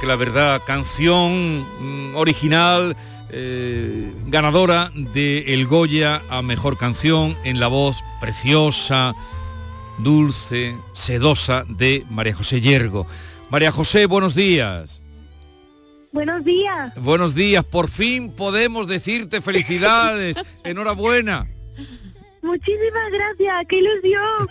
[0.00, 0.62] que la verdad.
[0.66, 2.96] Canción mm, original,
[3.30, 9.14] eh, ganadora de El Goya a Mejor Canción en la voz preciosa,
[9.98, 13.06] dulce, sedosa de María José Yergo.
[13.50, 15.02] María José, buenos días.
[16.12, 16.92] Buenos días.
[16.96, 21.48] Buenos días, por fin podemos decirte felicidades, enhorabuena.
[22.46, 24.48] Muchísimas gracias, qué ilusión.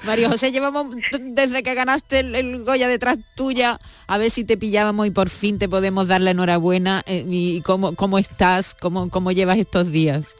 [0.04, 4.56] María José, llevamos desde que ganaste el, el Goya detrás tuya, a ver si te
[4.56, 7.02] pillábamos y por fin te podemos dar la enhorabuena.
[7.06, 10.34] eh, y cómo, cómo estás, cómo, cómo llevas estos días.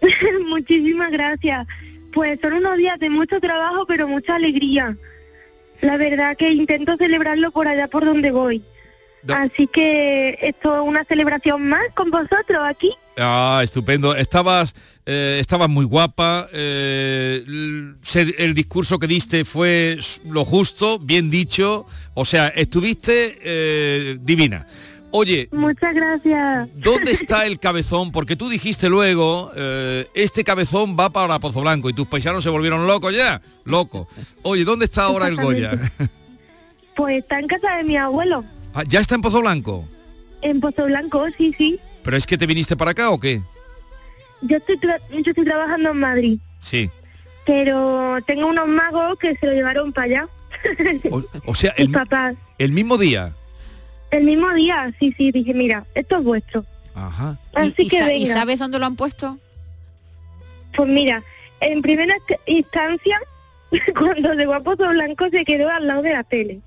[0.46, 1.66] Muchísimas gracias.
[2.12, 4.96] Pues son unos días de mucho trabajo, pero mucha alegría.
[5.82, 8.64] La verdad que intento celebrarlo por allá por donde voy.
[9.34, 12.92] Así que esto es una celebración más con vosotros aquí.
[13.18, 14.14] Ah, estupendo.
[14.14, 14.74] Estabas,
[15.06, 16.48] eh, estabas muy guapa.
[16.52, 17.42] eh,
[18.38, 19.98] el discurso que diste fue
[20.28, 21.86] lo justo, bien dicho.
[22.14, 24.66] O sea, estuviste eh, divina.
[25.12, 26.68] Oye, Muchas gracias.
[26.74, 28.12] ¿dónde está el cabezón?
[28.12, 32.50] Porque tú dijiste luego, eh, este cabezón va para Pozo Blanco y tus paisanos se
[32.50, 33.40] volvieron locos ya.
[33.64, 34.08] Loco.
[34.42, 35.72] Oye, ¿dónde está ahora el Goya?
[36.96, 38.42] Pues está en casa de mi abuelo,
[38.76, 39.84] Ah, ¿Ya está en Pozo Blanco?
[40.42, 41.80] en Pozo Blanco, sí, sí.
[42.04, 43.40] ¿Pero es que te viniste para acá o qué?
[44.42, 46.88] Yo estoy, tra- yo estoy trabajando en Madrid, Sí.
[47.46, 50.28] pero tengo unos magos que se lo llevaron para allá.
[51.10, 52.34] O, o sea, el, papás.
[52.58, 53.34] el mismo día.
[54.10, 56.64] El mismo día, sí, sí, dije, mira, esto es vuestro.
[56.94, 57.38] Ajá.
[57.54, 58.34] Así ¿Y, y que sa- y venga.
[58.34, 59.38] sabes dónde lo han puesto?
[60.76, 61.24] Pues mira,
[61.60, 62.14] en primera
[62.46, 63.18] instancia,
[63.98, 66.60] cuando llegó a Pozo Blanco se quedó al lado de la tele.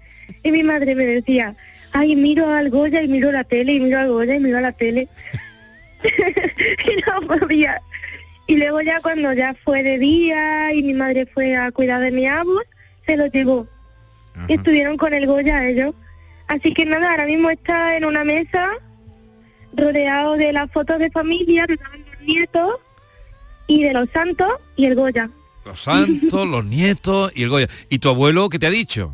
[0.44, 1.56] Y mi madre me decía,
[1.94, 4.72] ay, miro al Goya y miro la tele, y miro al Goya y miro la
[4.72, 5.08] tele.
[6.04, 7.82] y no podía.
[8.48, 12.12] Y luego ya cuando ya fue de día y mi madre fue a cuidar de
[12.12, 12.62] mi abuelo,
[13.06, 13.68] se lo llevó.
[14.48, 15.94] Y estuvieron con el Goya ellos.
[16.48, 18.70] Así que nada, ahora mismo está en una mesa
[19.74, 22.76] rodeado de las fotos de familia, de los nietos
[23.68, 25.30] y de los santos y el Goya.
[25.66, 27.70] Los santos, los nietos y el Goya.
[27.90, 29.14] ¿Y tu abuelo qué te ha dicho?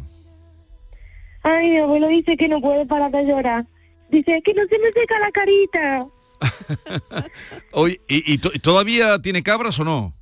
[1.47, 3.65] Ay, mi abuelo dice que no puede parar de llorar.
[4.09, 6.07] Dice que no se me seca la carita.
[7.71, 10.13] Oye, ¿y, y to- y todavía tiene cabras o no?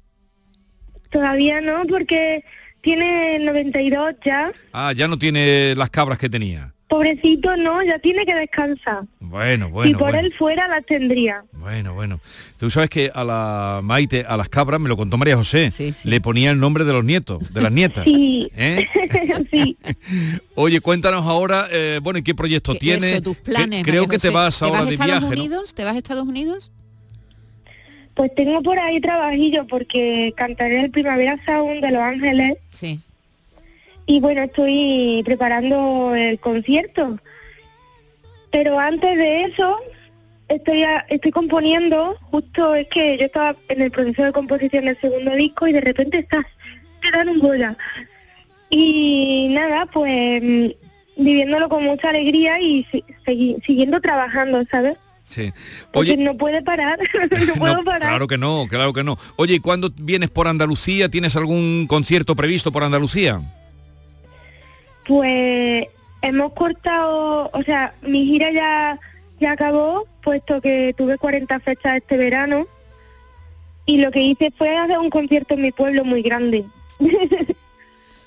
[1.12, 2.44] Todavía no, porque
[2.82, 4.52] tiene 92 ya.
[4.74, 6.74] Ah, ya no tiene las cabras que tenía.
[6.94, 9.06] Pobrecito, no, ya tiene que descansar.
[9.20, 10.28] Bueno, si bueno, por bueno.
[10.28, 11.44] él fuera, las tendría.
[11.54, 12.20] Bueno, bueno.
[12.60, 15.72] Tú sabes que a la Maite, a las cabras, me lo contó María José,
[16.04, 18.06] le ponía el nombre de los nietos, de las nietas.
[18.14, 18.52] Sí.
[18.56, 18.88] ¿Eh?
[19.52, 19.76] sí.
[20.56, 23.14] Oye, cuéntanos ahora, eh, bueno, ¿y qué proyecto tienes?
[23.14, 23.84] Eso, tus planes.
[23.84, 25.42] Creo María que te vas ahora a de Estados viaje, ¿no?
[25.42, 25.74] Unidos?
[25.74, 26.72] ¿Te vas a Estados Unidos?
[28.14, 32.58] Pues tengo por ahí trabajillo porque cantaré el Primavera Sound de Los Ángeles.
[32.72, 33.00] Sí.
[34.06, 37.18] Y bueno, estoy preparando el concierto.
[38.52, 39.78] Pero antes de eso,
[40.50, 45.00] estoy a- estoy componiendo, justo es que yo estaba en el proceso de composición del
[45.00, 46.46] segundo disco y de repente estás,
[47.02, 47.78] te dan un Goya.
[48.70, 50.68] Y nada, pues mm,
[51.18, 54.98] viviéndolo con mucha alegría y si- segui- siguiendo trabajando, ¿sabes?
[55.26, 55.54] Sí.
[55.94, 57.00] Porque Oye, no puede parar,
[57.48, 58.02] no puedo no, parar.
[58.10, 59.18] claro que no, claro que no.
[59.38, 61.10] Oye, ¿y cuándo vienes por Andalucía?
[61.10, 63.42] ¿Tienes algún concierto previsto por Andalucía?
[65.08, 65.88] Pues
[66.22, 69.00] hemos cortado, o sea, mi gira ya,
[69.40, 72.68] ya acabó, puesto que tuve 40 fechas este verano.
[73.86, 76.66] Y lo que hice fue hacer un concierto en mi pueblo muy grande.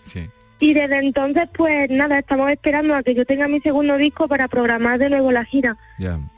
[0.05, 0.31] Sí.
[0.59, 4.49] Y desde entonces, pues nada, estamos esperando a que yo tenga mi segundo disco para
[4.49, 5.77] programar de nuevo la gira.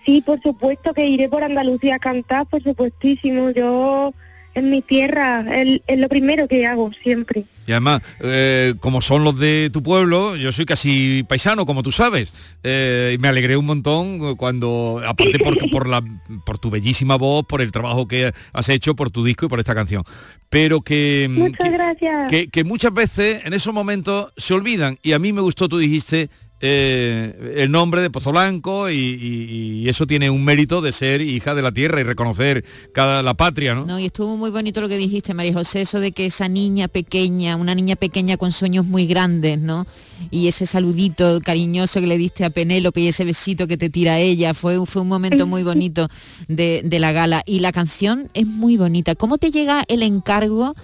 [0.05, 3.51] Sí, por supuesto que iré por Andalucía a cantar, por supuestísimo.
[3.51, 4.13] Yo
[4.59, 7.45] en mi tierra es, lo primero que hago siempre.
[7.67, 11.93] Y además, eh, como son los de tu pueblo, yo soy casi paisano, como tú
[11.93, 12.33] sabes.
[12.63, 16.03] Eh, y me alegré un montón cuando, aparte por, por, la,
[16.47, 19.59] por tu bellísima voz, por el trabajo que has hecho, por tu disco y por
[19.61, 20.03] esta canción.
[20.49, 22.31] Pero que, Muchas que, gracias.
[22.31, 24.99] que- que muchas veces en esos momentos se olvidan.
[25.03, 30.07] Y a mí me gustó, tú dijiste, eh, el nombre de Pozo Blanco y, eso
[30.07, 33.87] tiene un mérito de ser hija de la tierra y reconocer cada la patria, ¿no?
[33.87, 36.89] No, y estuvo muy bonito lo que dijiste, María José, eso de que esa niña
[36.89, 39.87] pequeña, una niña pequeña con sueños muy grandes, ¿no?
[40.31, 44.19] Y ese saludito cariñoso que le diste a Penélope y ese besito que te tira
[44.19, 46.09] ella, fue, fue un momento muy bonito
[46.49, 47.43] de, de la gala.
[47.47, 49.15] Y la canción es muy bonita.
[49.15, 50.75] ¿Cómo te llega el encargo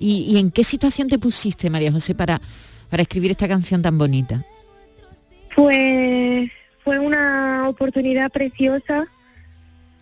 [0.00, 2.40] y, y en qué situación te pusiste, María José, para,
[2.88, 4.46] para escribir esta canción tan bonita?
[5.56, 6.50] Pues
[6.84, 9.06] fue una oportunidad preciosa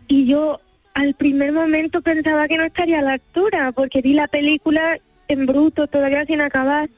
[0.08, 0.60] y yo
[0.94, 4.98] al primer momento pensaba que no estaría la altura porque vi la película
[5.28, 6.90] en bruto todavía sin acabar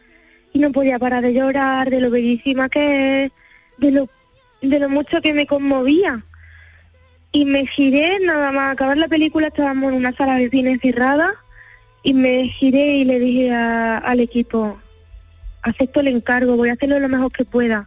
[0.54, 3.32] y no podía parar de llorar de lo bellísima que es,
[3.76, 4.08] de lo,
[4.62, 6.24] de lo mucho que me conmovía.
[7.32, 11.34] Y me giré, nada más acabar la película estábamos en una sala de cine cerrada
[12.02, 14.80] y me giré y le dije a- al equipo,
[15.60, 17.86] acepto el encargo, voy a hacerlo lo mejor que pueda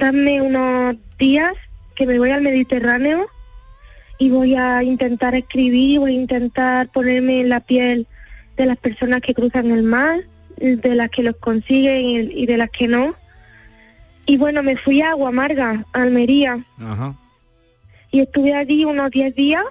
[0.00, 1.52] darme unos días
[1.94, 3.28] que me voy al Mediterráneo
[4.18, 8.06] y voy a intentar escribir, voy a intentar ponerme en la piel
[8.56, 10.20] de las personas que cruzan el mar,
[10.56, 13.14] de las que los consiguen y, de las que no.
[14.26, 17.14] Y bueno, me fui a Agua Amarga, a Almería, Ajá.
[18.10, 19.64] y estuve allí unos 10 días,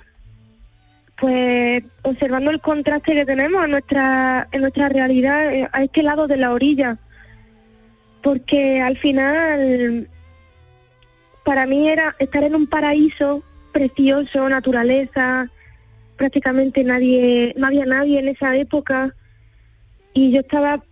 [1.19, 6.27] pues observando el contraste que tenemos en nuestra, en nuestra realidad eh, a este lado
[6.27, 6.97] de la orilla.
[8.21, 10.09] Porque al final,
[11.50, 13.42] para mí era estar en un paraíso
[13.72, 15.50] precioso, naturaleza,
[16.16, 19.16] prácticamente nadie, no había nadie en esa época,
[20.13, 20.84] y yo estaba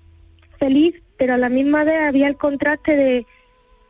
[0.57, 3.25] feliz, pero a la misma vez había el contraste de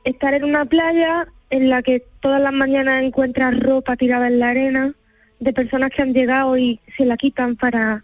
[0.04, 4.50] estar en una playa en la que todas las mañanas encuentras ropa tirada en la
[4.50, 4.94] arena
[5.40, 8.04] de personas que han llegado y se la quitan para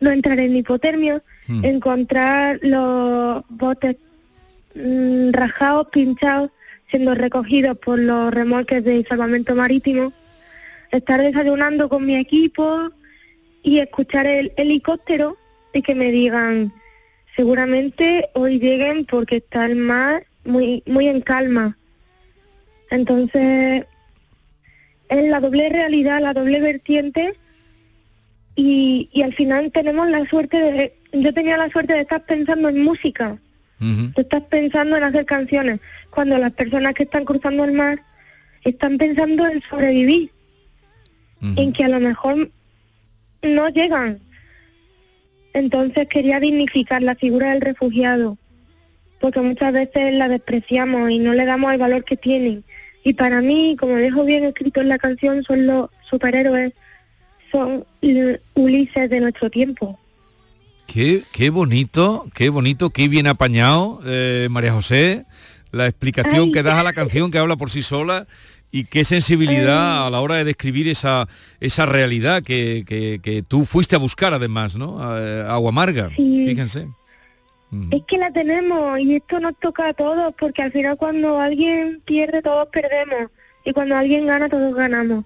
[0.00, 1.64] no entrar en hipotermia, Hmm.
[1.64, 3.96] encontrar los botes
[4.74, 6.50] mm, rajados, pinchados,
[6.90, 10.12] siendo recogidos por los remolques de salvamento marítimo,
[10.90, 12.90] estar desayunando con mi equipo
[13.62, 15.36] y escuchar el helicóptero
[15.72, 16.72] y que me digan,
[17.36, 21.76] seguramente hoy lleguen porque está el mar muy, muy en calma.
[22.90, 23.84] Entonces,
[25.08, 27.34] es la doble realidad, la doble vertiente
[28.56, 32.68] y, y al final tenemos la suerte de, yo tenía la suerte de estar pensando
[32.68, 33.38] en música,
[33.80, 35.80] Tú estás pensando en hacer canciones,
[36.10, 38.02] cuando las personas que están cruzando el mar
[38.62, 40.30] están pensando en sobrevivir,
[41.40, 42.50] en que a lo mejor
[43.42, 44.20] no llegan.
[45.54, 48.36] Entonces quería dignificar la figura del refugiado,
[49.18, 52.64] porque muchas veces la despreciamos y no le damos el valor que tienen.
[53.02, 56.74] Y para mí, como dejo bien escrito en la canción, son los superhéroes,
[57.50, 57.86] son
[58.54, 59.98] Ulises de nuestro tiempo.
[60.92, 65.24] Qué, qué bonito, qué bonito, qué bien apañado, eh, María José,
[65.70, 66.52] la explicación Ay.
[66.52, 68.26] que das a la canción que habla por sí sola
[68.72, 71.28] y qué sensibilidad a la hora de describir esa,
[71.60, 75.00] esa realidad que, que- que tú fuiste a buscar además, ¿no?
[75.00, 76.44] A- Agua Amarga, Sí.
[76.48, 76.88] fíjense.
[77.70, 77.88] Ujú.
[77.96, 82.00] Es que la tenemos y esto nos toca a todos porque al final cuando alguien
[82.04, 83.30] pierde todos perdemos
[83.64, 85.24] y cuando alguien gana todos ganamos.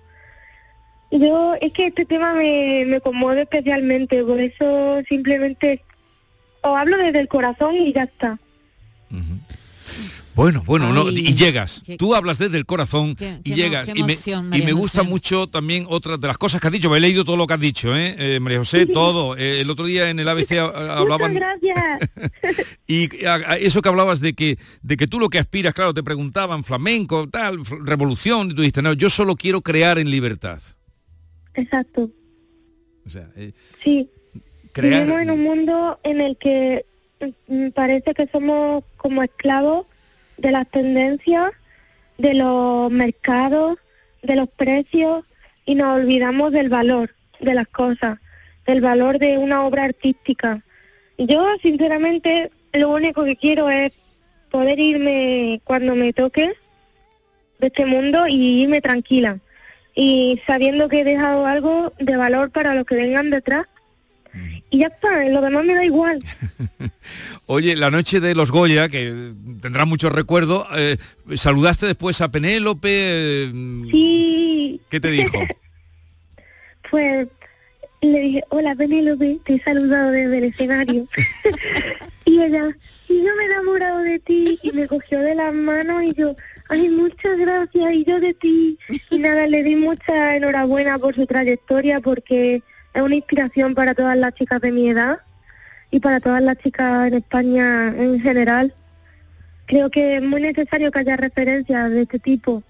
[1.19, 5.81] Yo es que este tema me, me conmueve especialmente, por eso simplemente
[6.63, 8.39] os hablo desde el corazón y ya está.
[10.35, 11.81] Bueno, bueno, no, y llegas.
[11.87, 13.87] qué- Tú hablas desde el corazón Qué- y qué llegas.
[13.89, 15.09] qué y me, y gusta José.
[15.11, 16.91] mucho también otra de las cosas que has dicho.
[16.91, 18.17] Me he leído todo lo que has dicho, ¿eh?
[18.19, 19.37] Eh, María José, todo.
[19.37, 20.65] Eh, el otro día en el ABC ha-
[20.99, 21.33] hablaban...
[21.33, 22.11] Muchas gracias.
[22.89, 25.95] Y a- a eso que hablabas de que, de que tú lo que aspiras, claro,
[25.95, 30.61] te preguntaban flamenco, tal, revolución, y tú dijiste, no, yo solo quiero crear en libertad.
[31.55, 32.11] Exacto.
[33.07, 34.11] O sea, eh, Sí.
[34.73, 35.03] crear...
[35.03, 36.85] Vivimos en un mundo en el que
[37.49, 39.87] mm, parece que somos como esclavos
[40.37, 41.53] de las tendencias,
[42.19, 43.79] de los mercados,
[44.23, 45.25] de los precios
[45.67, 48.19] y nos olvidamos del valor de las cosas,
[48.67, 50.65] del valor de una obra artística.
[51.19, 53.93] Yo sinceramente lo único que quiero es
[54.51, 56.53] poder irme cuando me toque
[57.59, 59.39] de este mundo y irme tranquila
[59.95, 63.67] y sabiendo que he dejado algo de valor para los que vengan detrás
[64.71, 66.25] y ya está, lo demás me da igual.
[67.47, 69.33] Oye, la noche de los Goya, que
[69.63, 70.97] tendrá muchos recuerdos, eh,
[71.37, 72.89] ¿saludaste después a Penélope?
[72.91, 73.53] Eh,
[73.91, 75.39] Sí, ¿Qué te dijo?
[76.91, 77.29] pues
[78.01, 81.07] le dije, hola Penélope, te he saludado desde el escenario.
[82.25, 82.77] y ella,
[83.09, 86.35] y yo me he enamorado de ti, y me cogió de las manos y yo,
[86.69, 88.79] ay, muchas gracias, y yo de ti.
[89.11, 94.17] Y nada, le di mucha enhorabuena por su trayectoria, porque es una inspiración para todas
[94.17, 95.21] las chicas de mi edad
[95.91, 98.75] y para todas las chicas en España en general.
[99.67, 102.63] Creo que es muy necesario que haya referencias de este tipo,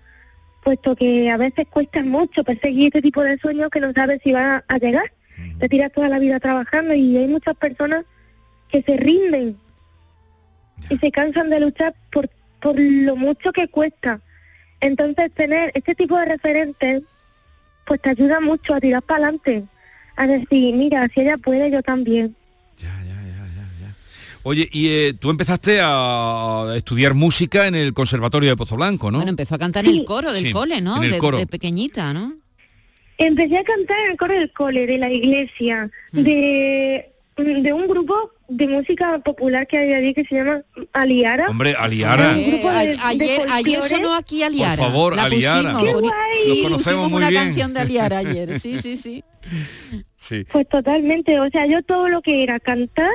[0.63, 4.33] puesto que a veces cuesta mucho perseguir este tipo de sueños que no sabes si
[4.33, 5.13] van a, a llegar.
[5.59, 8.05] Te tiras toda la vida trabajando y hay muchas personas
[8.71, 9.57] que se rinden
[10.91, 12.29] y se cansan de luchar por,
[12.65, 14.21] por lo mucho que cuesta.
[14.81, 17.03] Entonces tener este tipo de referentes
[17.85, 19.65] pues te ayuda mucho a tirar para adelante,
[20.17, 22.35] a decir, mira, si ella puede, yo también.
[24.47, 29.19] Oye, y eh, tú empezaste a estudiar música en el Conservatorio de Pozo Blanco, ¿no?
[29.19, 30.99] Bueno, empezó a cantar en el coro del Sí, cole, ¿no?
[30.99, 31.39] en el de, coro.
[31.39, 32.35] de pequeñita, ¿no?
[33.17, 38.34] Empecé a cantar en el coro del cole, de la iglesia, de, de un grupo
[38.49, 41.49] de música popular que hay allí que se llama Aliara.
[41.49, 42.39] Hombre, Aliara.
[42.39, 44.77] Eh, grupo de- a- de ayer, ayer sonó aquí Aliara.
[44.77, 45.73] Por favor, la Aliara.
[45.73, 46.13] pusimos, guay.
[46.43, 47.45] Sí, Los conocemos pusimos muy una bien.
[47.45, 48.61] canción de Aliara ayer.
[48.61, 49.25] Sí, sí, sí.
[50.17, 50.45] Sí.
[50.53, 53.11] Pues totalmente, o sea, yo todo lo que era cantar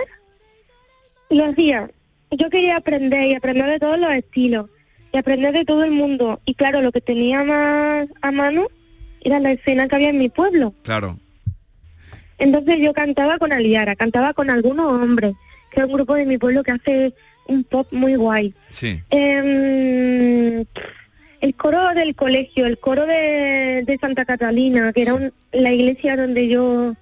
[1.29, 1.89] lo hacía.
[2.31, 4.67] Yo quería aprender y aprender de todos los estilos
[5.11, 6.39] y aprender de todo el mundo.
[6.45, 8.67] Y claro, lo que tenía más a mano
[9.21, 10.73] era la escena que había en mi pueblo.
[10.83, 11.19] Claro.
[12.39, 15.33] Entonces yo cantaba con Aliara, cantaba con algunos hombres,
[15.71, 17.13] que es un grupo de mi pueblo que hace
[17.47, 18.53] un pop muy guay.
[18.69, 18.99] Sí.
[19.09, 20.65] Em,
[21.41, 26.15] el coro del colegio, el coro de, de Santa Catalina, que era un- la iglesia
[26.15, 26.95] donde yo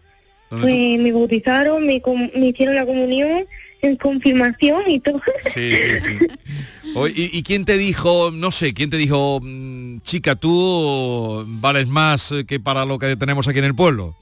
[0.49, 2.01] ¿Dónde pues, me bautizaron, me,
[2.35, 3.45] me hicieron la comunión,
[3.81, 5.21] en confirmación y todo.
[5.53, 6.91] Sí, sí, sí.
[6.95, 11.87] Oye, ¿y, y quién te dijo, no sé, quién te dijo, mm, chica, tú vales
[11.87, 14.15] más que para lo que tenemos aquí en el pueblo?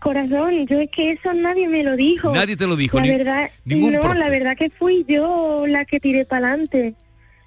[0.00, 2.32] Corazón, yo es que eso nadie me lo dijo.
[2.32, 4.18] Nadie te lo dijo, La ni- verdad, ningún no, profe.
[4.18, 6.94] la verdad que fui yo la que tiré para adelante.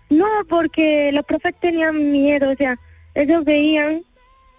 [0.10, 2.78] No, porque los profes tenían miedo, o sea,
[3.16, 4.04] ellos veían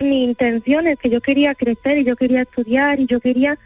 [0.01, 3.59] mis intenciones, que yo quería crecer y yo quería estudiar y yo quería,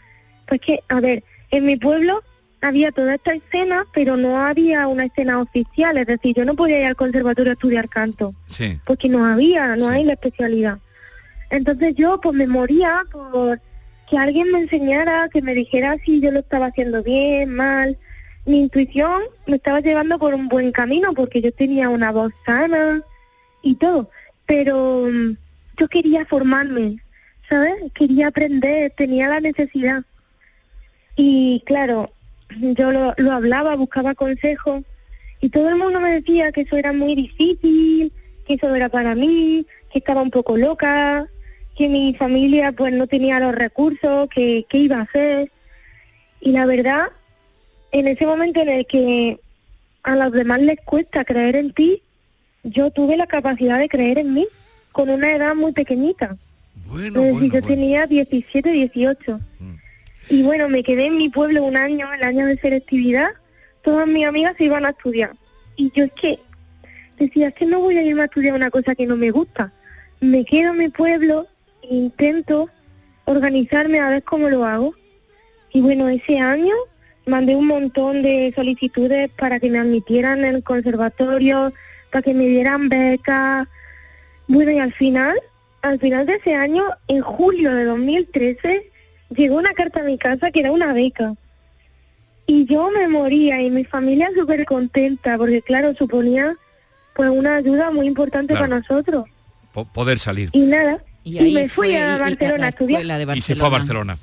[0.49, 2.23] pues que, a ver, en mi pueblo
[2.61, 6.81] había toda esta escena, pero no había una escena oficial, es decir, yo no podía
[6.81, 8.81] ir al conservatorio a estudiar canto Sí.
[8.85, 9.95] porque no había, no Sí.
[9.95, 10.79] hay la especialidad.
[11.51, 13.61] Entonces yo pues me moría por
[14.09, 17.99] que alguien me enseñara, que me dijera si yo lo estaba haciendo bien, mal.
[18.45, 23.03] Mi intuición me estaba llevando por un buen camino porque yo tenía una voz sana
[23.63, 24.11] y todo,
[24.47, 25.37] pero mm,
[25.79, 26.99] yo quería formarme,
[27.49, 27.75] ¿sabes?
[27.95, 30.05] Quería aprender, tenía la necesidad.
[31.17, 32.13] Y claro,
[32.61, 34.85] yo lo, lo hablaba, buscaba consejos
[35.41, 38.13] y todo el mundo me decía que eso era muy difícil,
[38.47, 41.27] que eso era para mí, que estaba un poco loca,
[41.77, 45.53] que mi familia pues no tenía los recursos, que qué iba a hacer.
[46.41, 47.09] Y la verdad,
[47.93, 49.39] en ese momento en el que
[50.03, 52.03] a los demás les cuesta creer en ti,
[52.63, 54.47] yo tuve la capacidad de creer en mí
[54.93, 56.37] con una edad muy pequeñita.
[56.87, 57.67] Bueno, es decir, bueno, yo bueno.
[57.67, 59.39] tenía 17, 18.
[59.59, 59.75] Mm.
[60.31, 63.29] Y bueno, me quedé en mi pueblo un año, el año de selectividad.
[63.83, 65.33] Todas mis amigas se iban a estudiar.
[65.77, 66.39] Y yo es que
[67.19, 69.73] decía, es que no voy a irme a estudiar una cosa que no me gusta.
[70.21, 71.47] Me quedo en mi pueblo
[71.91, 72.69] intento
[73.25, 74.95] organizarme a ver cómo lo hago.
[75.73, 76.75] Y bueno, ese año
[77.27, 81.73] mandé un montón de solicitudes para que me admitieran en el conservatorio,
[82.11, 83.67] para que me dieran becas.
[84.49, 85.37] Bueno, y al final,
[85.83, 88.91] al final de ese año, en julio de 2013,
[89.37, 91.35] llegó una carta a mi casa que era una beca.
[92.47, 96.55] Y yo me moría y mi familia súper contenta, porque claro, suponía
[97.17, 98.69] pues una ayuda muy importante Claro.
[98.69, 99.25] para nosotros.
[99.73, 100.51] Po- poder salir.
[100.53, 103.03] Y nada, Y me fui fue a y- y Barcelona a estudiar.
[103.03, 103.41] de Y Barcelona.
[103.43, 104.19] se fue a Barcelona.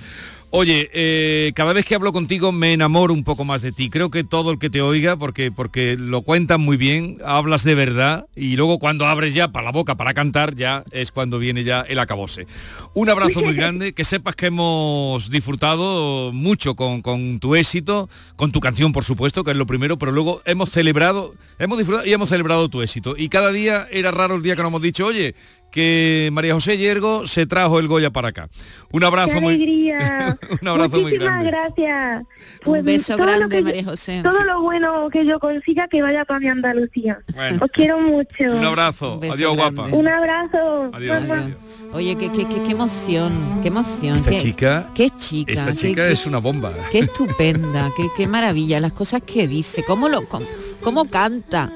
[0.55, 3.89] Oye, eh, cada vez que hablo contigo me enamoro un poco más de ti.
[3.89, 7.74] Creo que todo el que te oiga, porque, porque lo cuentan muy bien, hablas de
[7.74, 11.63] verdad y luego cuando abres ya para la boca para cantar ya es cuando viene
[11.63, 12.45] ya el acabose.
[12.93, 18.51] Un abrazo muy grande, que sepas que hemos disfrutado mucho con, con tu éxito, con
[18.51, 22.13] tu canción por supuesto, que es lo primero, pero luego hemos celebrado, hemos disfrutado y
[22.13, 23.15] hemos celebrado tu éxito.
[23.17, 25.33] Y cada día era raro el día que nos hemos dicho, oye,
[25.74, 28.48] que María José Yergo se trajo el Goya para acá.
[28.92, 30.38] Un abrazo ¡Qué muy alegría!
[30.62, 31.50] un abrazo muy Muchísimas grande.
[31.50, 32.24] gracias.
[32.65, 34.22] Un beso todo lo grande, yo- María José.
[34.24, 37.20] Todo lo bueno que yo consiga que vaya para mi Andalucía.
[37.34, 37.58] Bueno.
[37.60, 38.44] Os quiero mucho.
[38.51, 39.18] Un abrazo.
[39.18, 39.82] Un Adiós, grande.
[39.82, 39.96] guapa.
[39.98, 40.92] Un abrazo.
[40.94, 41.30] Adiós.
[41.32, 41.58] Adiós.
[41.92, 44.15] Oye, qué, qué, qué, qué emoción, qué emoción.
[44.18, 45.53] Esta qué, chica, qué chica.
[45.53, 46.72] esta chica qué- es una bomba.
[46.92, 50.46] Qué estupenda, qué, qué maravilla, las cosas que dice, cómo lo cómo,
[50.82, 51.72] cómo canta.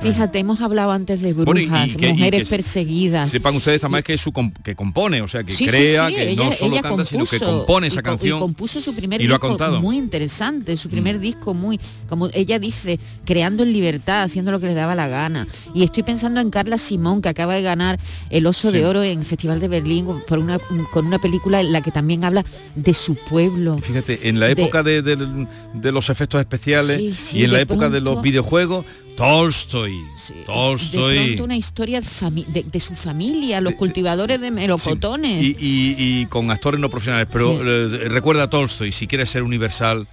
[0.00, 3.28] Fíjate, hemos hablado antes de Bueno, y- brujas, y que- y mujeres que perseguidas.
[3.30, 6.44] Sepan ustedes también que su que compone, o sea, que Sí, crea, sí, que ella,
[6.44, 8.36] no solo canta, sino que compone esa canción.
[8.38, 9.80] Y compuso su primer y lo ha disco contado.
[9.80, 9.82] Mm.
[9.82, 14.66] muy interesante, su primer disco muy, como ella dice, creando en libertad, haciendo lo que
[14.66, 15.46] le daba la gana.
[15.74, 17.98] Y estoy pensando en Carla Simón, que acaba de ganar
[18.30, 20.58] el Oso de Oro en el Festival de Berlín por una,
[20.92, 22.44] con una película en la que también habla
[22.76, 23.78] de su pueblo.
[23.78, 28.22] Fíjate, en la época de, de los efectos especiales y en la época de los
[28.22, 28.84] videojuegos,
[29.18, 31.16] Tolstoy, Sí, De Tolstoy.
[31.26, 35.42] pronto una historia de, de su familia, los cultivadores de Sí, melocotones.
[35.42, 37.62] Y, y- y con actores no profesionales, pero Sí.
[37.64, 40.06] eh, recuerda a Tolstoy, si quieres ser universal,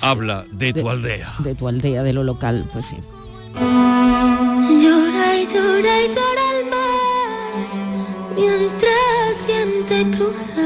[0.00, 1.34] habla de, tu aldea.
[1.40, 2.96] De tu aldea, de lo local, pues sí.
[3.54, 10.59] Llora y llora y llora el mar mientras siente cruzar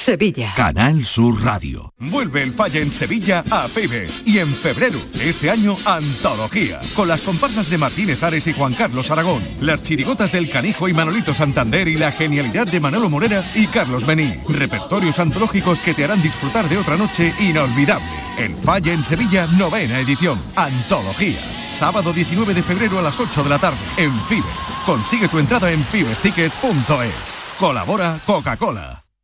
[0.06, 0.54] Sevilla.
[0.54, 1.92] Canal Sur Radio.
[1.98, 4.06] Vuelve el Falla en Sevilla a Pibe.
[4.24, 6.78] Y en febrero, este año, Antología.
[6.94, 9.42] Con las comparsas de Martínez Ares y Juan Carlos Aragón.
[9.60, 14.06] Las chirigotas del Canijo y Manolito Santander y la genialidad de Manolo Morera y Carlos
[14.06, 14.32] Bení.
[14.48, 18.06] Repertorios antológicos que te harán disfrutar de otra noche inolvidable.
[18.38, 20.40] El Falla en Sevilla, novena edición.
[20.54, 21.40] Antología.
[21.68, 23.78] Sábado 19 de febrero a las 8 de la tarde.
[23.96, 24.46] En Fibe.
[24.84, 27.58] Consigue tu entrada en fibestickets.es.
[27.58, 29.05] Colabora Coca-Cola.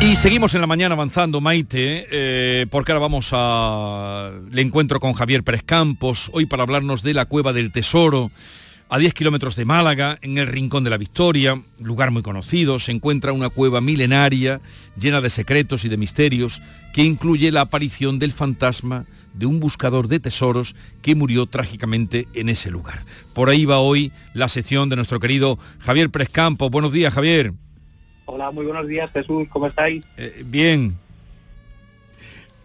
[0.00, 5.44] Y seguimos en la mañana avanzando, Maite, eh, porque ahora vamos al encuentro con Javier
[5.44, 8.30] Pérez Campos, hoy para hablarnos de la Cueva del Tesoro.
[8.88, 12.92] A 10 kilómetros de Málaga, en el Rincón de la Victoria, lugar muy conocido, se
[12.92, 14.60] encuentra una cueva milenaria
[14.98, 16.62] llena de secretos y de misterios
[16.94, 22.48] que incluye la aparición del fantasma de un buscador de tesoros que murió trágicamente en
[22.48, 23.04] ese lugar.
[23.34, 26.70] Por ahí va hoy la sección de nuestro querido Javier Pérez Campos.
[26.70, 27.52] Buenos días, Javier.
[28.32, 30.04] Hola, muy buenos días, Jesús, ¿cómo estáis?
[30.16, 30.96] Eh, bien.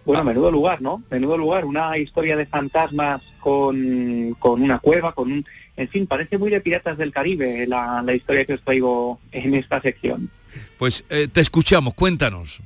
[0.05, 1.01] Bueno, menudo lugar, ¿no?
[1.09, 5.45] Menudo lugar, una historia de fantasmas con, con una cueva, con un...
[5.75, 9.55] En fin, parece muy de Piratas del Caribe la, la historia que os traigo en
[9.55, 10.29] esta sección.
[10.77, 12.61] Pues eh, te escuchamos, cuéntanos.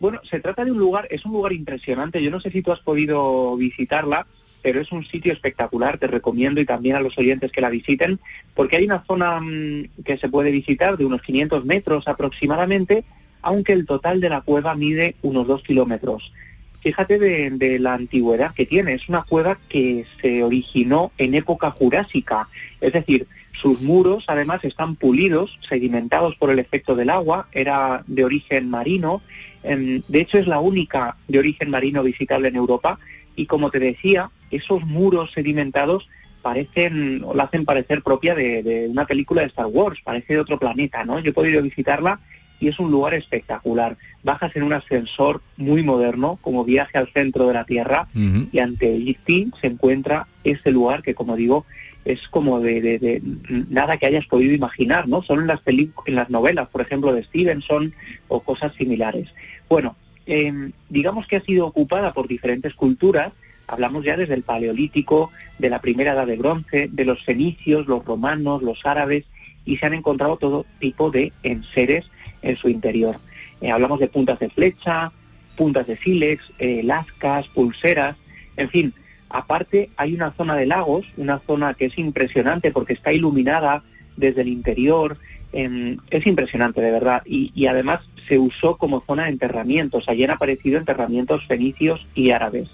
[0.00, 2.72] Bueno, se trata de un lugar, es un lugar impresionante, yo no sé si tú
[2.72, 4.26] has podido visitarla,
[4.68, 8.20] pero es un sitio espectacular, te recomiendo y también a los oyentes que la visiten,
[8.54, 13.02] porque hay una zona mm, que se puede visitar de unos 500 metros aproximadamente,
[13.40, 16.34] aunque el total de la cueva mide unos 2 kilómetros.
[16.82, 21.70] Fíjate de, de, la antigüedad que tiene, es una cueva que se originó en época
[21.70, 22.46] jurásica,
[22.82, 28.22] es decir, sus muros además están pulidos, sedimentados por el efecto del agua, era de
[28.22, 29.22] origen marino,
[29.62, 32.98] em, de hecho es la única de origen marino visitable en Europa
[33.34, 36.08] y como te decía, esos muros sedimentados
[36.42, 40.58] parecen, o la hacen parecer propia de, una película de Star Wars, parece de otro
[40.58, 41.18] planeta, ¿no?
[41.18, 42.20] Yo he podido visitarla
[42.60, 43.96] y es un lugar espectacular.
[44.22, 49.16] Bajas en un ascensor muy moderno, como viaje al centro de la Tierra, y ante
[49.24, 51.66] ti se encuentra este lugar que, como digo,
[52.04, 53.22] es como de,
[53.68, 55.22] nada que hayas podido imaginar, ¿no?
[55.22, 57.92] Son en las, en las novelas, por ejemplo, de Stevenson
[58.28, 59.28] o cosas similares.
[59.68, 63.32] Bueno, em, digamos que ha sido ocupada por diferentes culturas,
[63.68, 68.04] hablamos ya desde el Paleolítico, de la primera edad de bronce, de los fenicios, los
[68.04, 69.24] romanos, los árabes,
[69.64, 72.06] y se han encontrado todo tipo de enseres
[72.42, 73.16] en su interior.
[73.60, 75.12] Eh, hablamos de puntas de flecha,
[75.56, 78.16] puntas de sílex, eh, lascas, pulseras,
[78.56, 78.94] en fin.
[79.28, 83.82] Aparte hay una zona de lagos, una zona que es impresionante porque está iluminada
[84.16, 85.18] desde el interior,
[85.52, 90.30] es impresionante de verdad y, y, además se usó como zona de enterramientos, allí han
[90.30, 92.68] aparecido enterramientos fenicios y árabes.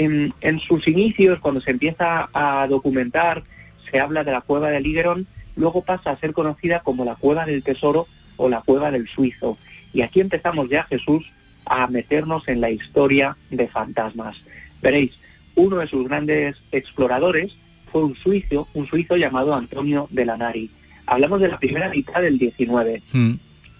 [0.00, 3.42] En, en sus inicios, cuando se empieza a documentar,
[3.90, 7.44] se habla de la cueva de Ligeron, luego pasa a ser conocida como la cueva
[7.44, 9.58] del tesoro o la cueva del suizo.
[9.92, 11.30] Y aquí empezamos ya, Jesús,
[11.66, 14.36] a meternos en la historia de fantasmas.
[14.80, 15.12] Veréis,
[15.54, 17.52] uno de sus grandes exploradores
[17.92, 20.70] fue un suizo, un suizo llamado Antonio de Lanari.
[21.06, 23.02] Hablamos de la primera mitad del 19.
[23.12, 23.32] Mm.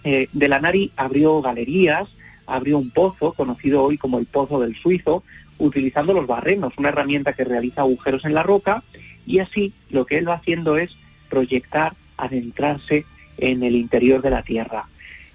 [0.04, 2.08] Eh, de Lanari abrió galerías,
[2.46, 5.22] abrió un pozo, conocido hoy como el Pozo del Suizo,
[5.60, 8.82] utilizando los barrenos, una herramienta que realiza agujeros en la roca,
[9.26, 10.90] y así lo que él va haciendo es
[11.28, 13.04] proyectar, adentrarse
[13.38, 14.86] en el interior de la Tierra.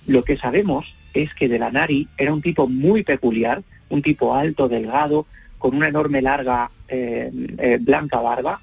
[0.06, 5.26] Lo que sabemos es que de era un tipo muy peculiar, un tipo alto, delgado,
[5.58, 8.62] con una enorme larga eh, eh, blanca barba,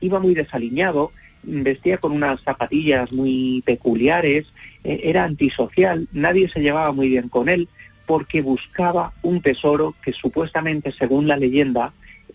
[0.00, 4.46] iba muy desaliñado, vestía con unas zapatillas muy peculiares,
[4.84, 7.68] eh, era antisocial, nadie se llevaba muy bien con él
[8.10, 11.92] porque buscaba un tesoro que supuestamente, según la leyenda,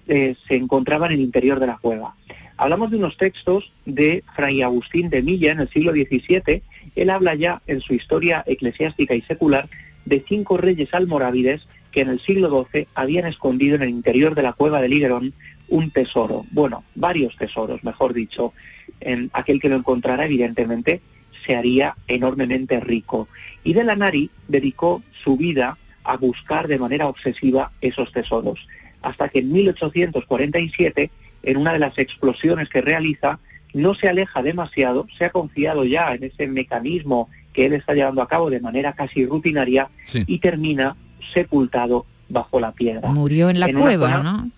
[0.07, 2.15] se encontraba en el interior de la cueva.
[2.55, 6.61] Hablamos de unos textos de Fray Agustín de Milla en el siglo XVII.
[6.95, 9.67] Él habla ya en su historia eclesiástica y secular
[10.05, 14.43] de cinco reyes almorávides que en el siglo XII habían escondido en el interior de
[14.43, 15.33] la cueva de Ligerón
[15.67, 18.53] un tesoro, bueno, varios tesoros, mejor dicho.
[19.01, 21.01] En aquel que lo encontrara, evidentemente,
[21.45, 23.27] se haría enormemente rico.
[23.63, 28.67] Y de la Nari dedicó su vida a buscar de manera obsesiva esos tesoros,
[29.01, 31.11] hasta que en 1847
[31.45, 33.39] en una de las explosiones que realiza,
[33.73, 38.21] no se aleja demasiado, se ha confiado ya en ese mecanismo que él está llevando
[38.21, 40.95] a cabo de manera casi rutinaria y termina
[41.33, 43.09] sepultado bajo la piedra.
[43.09, 44.51] Murió en la cueva, ¿no?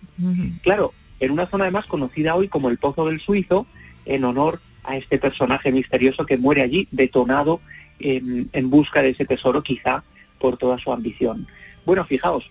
[0.62, 3.66] Claro, en una zona además conocida hoy como el Pozo del Suizo,
[4.04, 7.60] en honor a este personaje misterioso que muere allí, detonado
[8.00, 10.02] en, en busca de ese tesoro, quizá
[10.38, 11.46] por toda su ambición.
[11.84, 12.50] Bueno, fijaos,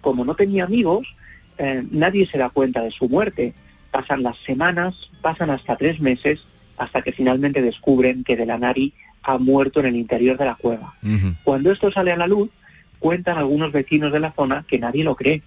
[0.00, 1.16] como no tenía amigos,
[1.58, 3.52] eh, nadie se da cuenta de su muerte.
[3.90, 6.44] Pasan las semanas, pasan hasta tres meses,
[6.76, 10.94] hasta que finalmente descubren que Delanari ha muerto en el interior de la cueva.
[11.42, 12.50] Cuando esto sale a la luz,
[13.00, 15.42] cuentan algunos vecinos de la zona que nadie lo cree,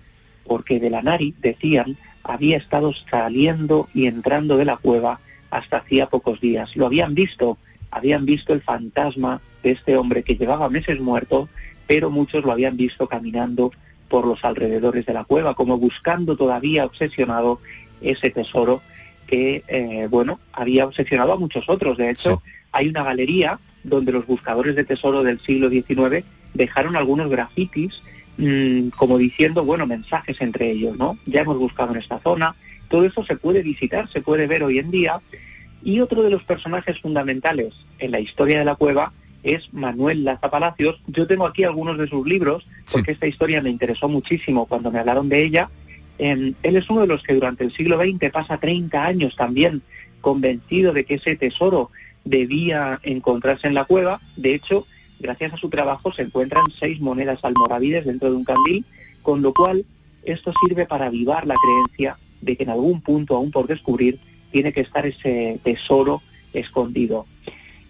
[0.46, 6.76] porque Delanari, decían, había estado saliendo y entrando de la cueva hasta hacía pocos días.
[6.76, 7.58] Lo habían visto,
[7.92, 11.50] habían visto el fantasma de este hombre que llevaba meses muerto,
[11.88, 13.72] pero muchos lo habían visto caminando
[14.10, 17.60] por los alrededores de la cueva, como buscando todavía obsesionado
[18.02, 18.82] ese tesoro
[19.28, 21.98] que, eh, bueno, había obsesionado a muchos otros.
[21.98, 27.30] De hecho, hay una galería donde los buscadores de tesoro del siglo XIX dejaron algunos
[27.30, 28.02] grafitis
[28.38, 31.18] mm, como diciendo, bueno, mensajes entre ellos, ¿no?
[31.26, 32.56] Ya hemos buscado en esta zona,
[32.90, 35.22] todo eso se puede visitar, se puede ver hoy en día.
[35.82, 40.52] Y otro de los personajes fundamentales en la historia de la cueva es Manuel Laza
[40.52, 41.02] Palacios.
[41.08, 45.00] Yo tengo aquí algunos de sus libros, porque esta historia me interesó muchísimo cuando me
[45.00, 45.70] hablaron de ella.
[46.18, 49.82] él es uno de los que durante el siglo XX pasa 30 años también
[50.20, 51.92] convencido de que ese tesoro
[52.26, 54.20] debía encontrarse en la cueva.
[54.36, 54.86] De hecho,
[55.20, 58.84] gracias a su trabajo se encuentran seis monedas almorávides dentro de un candil,
[59.22, 59.86] con lo cual
[60.24, 64.20] esto sirve para avivar la creencia de que en algún punto aún por descubrir
[64.52, 66.22] tiene que estar ese tesoro
[66.54, 67.26] escondido.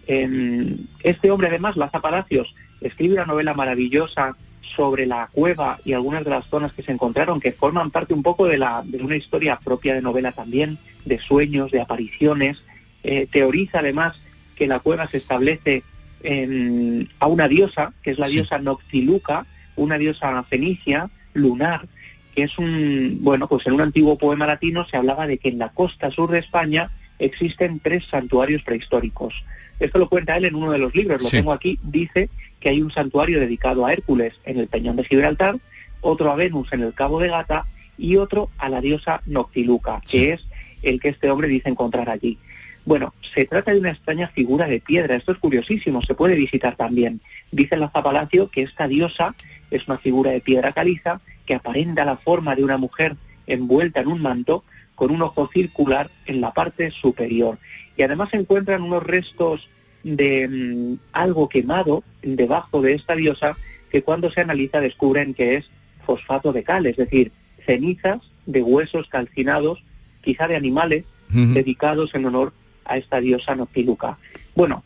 [0.06, 4.36] este hombre además, Laza Palacios, escribe una novela maravillosa
[4.74, 8.22] sobre la cueva y algunas de las zonas que se encontraron, que forman parte un
[8.22, 12.58] poco de, la, de una historia propia de novela también, de sueños, de apariciones.
[13.02, 14.16] Eh, teoriza además
[14.56, 15.82] que la cueva se establece
[16.22, 21.86] en, a una diosa, que es la diosa Noctiluca, una diosa fenicia, lunar,
[22.34, 25.58] que es un, bueno, pues en un antiguo poema latino se hablaba de que en
[25.58, 29.44] la costa sur de España existen tres santuarios prehistóricos.
[29.78, 32.28] Esto lo cuenta él en uno de los libros, lo tengo aquí, dice
[32.60, 35.58] que hay un santuario dedicado a Hércules en el Peñón de Gibraltar,
[36.02, 37.66] otro a Venus en el Cabo de Gata
[37.96, 40.40] y otro a la diosa Noctiluca, que es
[40.82, 42.38] el que este hombre dice encontrar allí.
[42.84, 46.76] Bueno, se trata de una extraña figura de piedra, esto es curiosísimo, se puede visitar
[46.76, 47.20] también.
[47.52, 49.34] Dice la Zapalacio que esta diosa
[49.70, 53.16] es una figura de piedra caliza que aparenta la forma de una mujer
[53.48, 54.62] envuelta en un manto
[54.94, 57.58] con un ojo circular en la parte superior.
[57.96, 59.68] Y además se encuentran unos restos
[60.04, 63.56] de mm, algo quemado debajo de esta diosa
[63.90, 65.68] que cuando se analiza descubren que es
[66.06, 67.32] fosfato de cal, es decir,
[67.66, 69.82] cenizas de huesos calcinados,
[70.22, 72.52] quizá de animales, dedicados en honor
[72.84, 74.18] a esta diosa Noctiluca.
[74.54, 74.84] Bueno,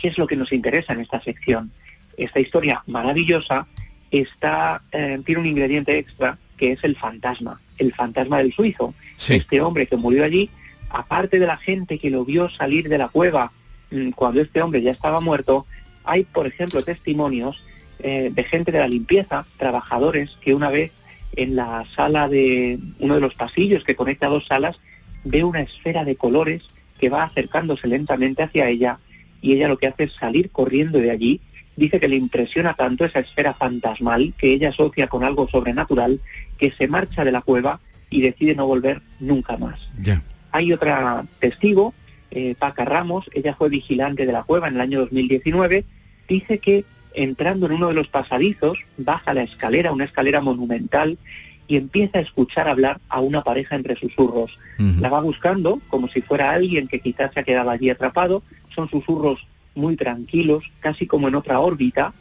[0.00, 1.72] ¿qué es lo que nos interesa en esta sección?
[2.16, 3.66] Esta historia maravillosa
[4.20, 8.94] está, eh, tiene un ingrediente extra que es el fantasma, el fantasma del suizo.
[9.28, 10.50] Este hombre que murió allí,
[10.90, 13.52] aparte de la gente que lo vio salir de la cueva
[13.90, 15.66] mm, cuando este hombre ya estaba muerto,
[16.04, 17.62] hay, por ejemplo, testimonios
[18.00, 20.90] eh, de gente de la limpieza, trabajadores que una vez
[21.36, 24.76] en la sala de uno de los pasillos que conecta dos salas,
[25.24, 26.62] ve una esfera de colores
[26.98, 28.98] que va acercándose lentamente hacia ella
[29.40, 31.40] y ella lo que hace es salir corriendo de allí.
[31.76, 36.20] Dice que le impresiona tanto esa esfera fantasmal que ella asocia con algo sobrenatural
[36.58, 37.80] que se marcha de la cueva
[38.10, 39.80] y decide no volver nunca más.
[40.50, 41.94] Hay otra testigo,
[42.30, 45.84] eh, Paca Ramos, ella fue vigilante de la cueva en el año 2019,
[46.28, 51.18] dice que entrando en uno de los pasadizos, baja la escalera, una escalera monumental,
[51.68, 54.58] y empieza a escuchar hablar a una pareja entre susurros.
[55.00, 58.42] La va buscando como si fuera alguien que quizás se ha quedado allí atrapado.
[58.74, 62.12] Son susurros muy tranquilos, casi como en otra órbita.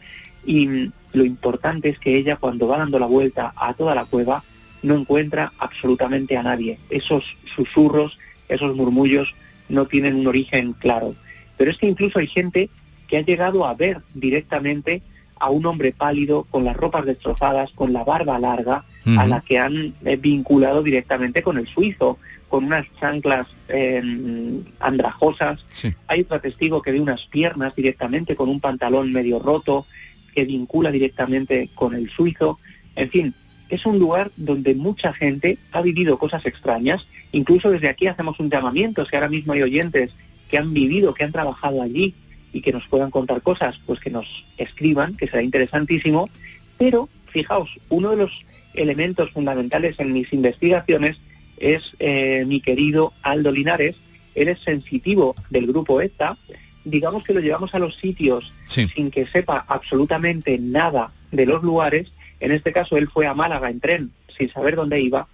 [0.45, 4.43] Y lo importante es que ella cuando va dando la vuelta a toda la cueva
[4.83, 6.79] no encuentra absolutamente a nadie.
[6.89, 8.17] Esos susurros,
[8.49, 9.35] esos murmullos
[9.69, 11.15] no tienen un origen claro.
[11.57, 12.69] Pero es que incluso hay gente
[13.07, 15.01] que ha llegado a ver directamente
[15.41, 18.85] a un hombre pálido, con las ropas destrozadas, con la barba larga,
[19.17, 25.59] a la que han eh, vinculado directamente con el suizo, con unas chanclas em, andrajosas.
[26.05, 29.87] Hay otro testigo que ve unas piernas directamente con un pantalón medio roto,
[30.35, 32.59] que vincula directamente con el suizo.
[32.95, 33.33] En fin,
[33.69, 37.07] es un lugar donde mucha gente ha vivido cosas extrañas.
[37.31, 40.11] Incluso desde aquí hacemos un llamamiento, si ahora mismo hay oyentes
[40.51, 42.13] que han vivido, que han trabajado allí,
[42.53, 46.29] y que nos puedan contar cosas, pues que nos escriban, que será interesantísimo.
[46.77, 51.17] Pero, fijaos, uno de los elementos fundamentales en mis investigaciones
[51.57, 53.95] es eh, mi querido Aldo Linares.
[54.35, 56.37] Él es sensitivo del grupo ETA.
[56.83, 62.11] Digamos que lo llevamos a los sitios sin que sepa absolutamente nada de los lugares.
[62.39, 65.27] En este caso, él fue a Málaga en tren sin saber dónde iba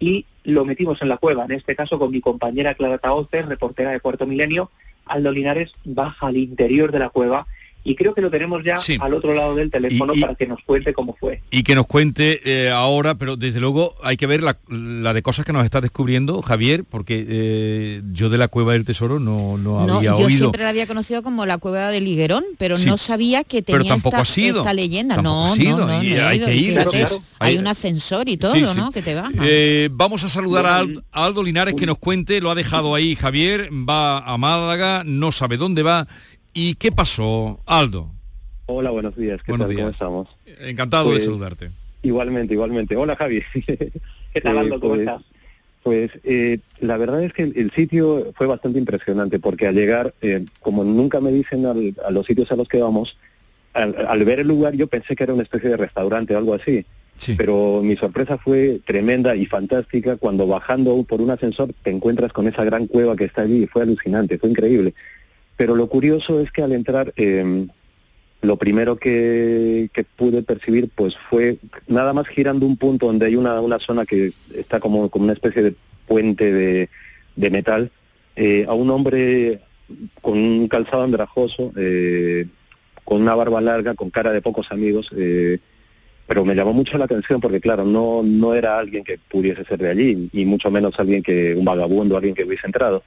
[0.00, 3.90] y lo metimos en la cueva, en este caso con mi compañera Clara Taoces, reportera
[3.90, 4.70] de Puerto Milenio,
[5.08, 7.46] Aldo Linares baja al interior de la cueva
[7.88, 10.92] y creo que lo tenemos ya al otro lado del teléfono para que nos cuente
[10.92, 11.40] cómo fue.
[11.50, 15.46] Y que nos cuente eh, ahora, pero desde luego hay que ver la, de cosas
[15.46, 19.80] que nos está descubriendo Javier, porque eh, yo de la Cueva del Tesoro no, no,
[19.80, 20.28] había yo oído.
[20.28, 23.94] Yo siempre la había conocido como la Cueva de Liguerón, pero no sabía que tenía
[23.94, 25.22] esta, leyenda.
[25.22, 26.78] no, no, no, hay que ir.
[27.38, 28.90] hay, un ascensor y todo, ¿no?
[28.92, 29.30] Que te va.
[29.42, 33.70] Eh, vamos a saludar a, Aldo Linares que nos cuente, lo ha dejado ahí Javier,
[33.72, 36.06] va a Málaga, no sabe dónde va
[36.60, 38.10] ¿Y qué pasó, Aldo?
[38.66, 39.40] Hola, buenos días.
[39.44, 39.72] ¿Qué tal?
[39.72, 40.28] ¿Cómo estamos?
[40.58, 41.70] Encantado de pues, saludarte.
[42.02, 42.96] Igualmente, igualmente.
[42.96, 43.44] Hola, Javi.
[43.54, 44.80] ¿Qué tal, Aldo?
[44.80, 45.22] ¿Cómo pues, estás?
[45.84, 50.46] Pues eh, la verdad es que el, sitio fue bastante impresionante porque al llegar, eh,
[50.58, 53.16] como nunca me dicen a los sitios a los que vamos,
[53.72, 56.84] al, ver el lugar yo pensé que era una especie de restaurante o algo así.
[57.36, 62.48] Pero mi sorpresa fue tremenda y fantástica cuando bajando por un ascensor te encuentras con
[62.48, 63.68] esa gran cueva que está allí.
[63.68, 64.94] Fue alucinante, fue increíble.
[65.58, 67.68] Pero lo curioso es que al entrar, em,
[68.40, 73.60] lo primero que, pude percibir pues fue nada más girando un punto donde hay una,
[73.60, 75.74] una zona que está como, como una especie de
[76.06, 76.88] puente de,
[77.34, 77.90] de metal,
[78.36, 79.60] eh, a un hombre
[80.22, 82.46] con un calzado andrajoso, eh,
[83.02, 85.58] con una barba larga, con cara de pocos amigos, eh,
[86.28, 89.80] pero me llamó mucho la atención porque claro, no, no era alguien que pudiese ser
[89.80, 93.02] de allí, y mucho menos alguien que, un vagabundo, alguien que hubiese entrado.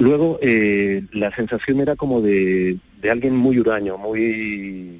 [0.00, 4.98] Luego, eh, la sensación era como de, de alguien muy huraño, muy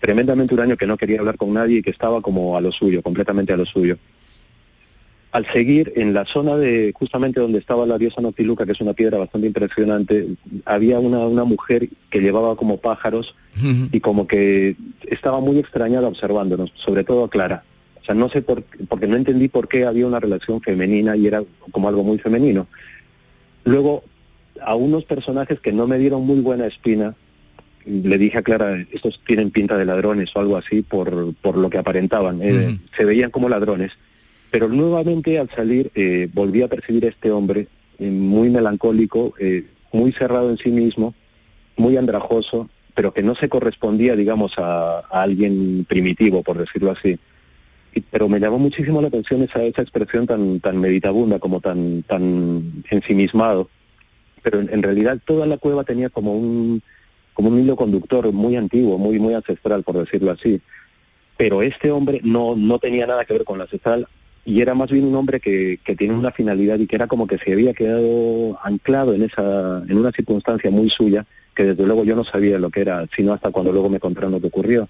[0.00, 3.02] tremendamente huraño, que no quería hablar con nadie y que estaba como a lo suyo,
[3.02, 3.96] completamente a lo suyo
[5.32, 8.94] al seguir en la zona de justamente donde estaba la diosa Noctiluca, que es una
[8.94, 10.26] piedra bastante impresionante,
[10.64, 13.34] había una, una mujer que llevaba como pájaros
[13.92, 14.76] y como que
[15.06, 17.62] estaba muy extrañada observándonos, sobre todo a Clara.
[18.00, 21.26] O sea, no sé por porque no entendí por qué había una relación femenina y
[21.26, 22.66] era como algo muy femenino.
[23.64, 24.02] Luego,
[24.62, 27.14] a unos personajes que no me dieron muy buena espina,
[27.84, 31.70] le dije a Clara, estos tienen pinta de ladrones o algo así por, por lo
[31.70, 32.40] que aparentaban.
[32.42, 33.92] Eh, se veían como ladrones
[34.50, 39.66] pero nuevamente al salir eh, volví a percibir a este hombre eh, muy melancólico, eh,
[39.92, 41.14] muy cerrado en sí mismo,
[41.76, 47.18] muy andrajoso, pero que no se correspondía, digamos, a, alguien primitivo, por decirlo así.
[48.10, 52.84] pero me llamó muchísimo la atención esa, esa expresión tan, tan meditabunda, como tan, tan
[52.90, 53.68] ensimismado.
[54.42, 56.82] Pero en, realidad toda la cueva tenía como un,
[57.34, 60.60] como un hilo conductor muy antiguo, muy, muy ancestral, por decirlo así.
[61.36, 64.06] Pero este hombre no, no tenía nada que ver con la ancestral,
[64.44, 67.26] y era más bien un hombre que, que tiene una finalidad y que era como
[67.26, 72.04] que se había quedado anclado en esa en una circunstancia muy suya que desde luego
[72.04, 74.88] yo no sabía lo que era sino hasta cuando luego me contaron lo que ocurrió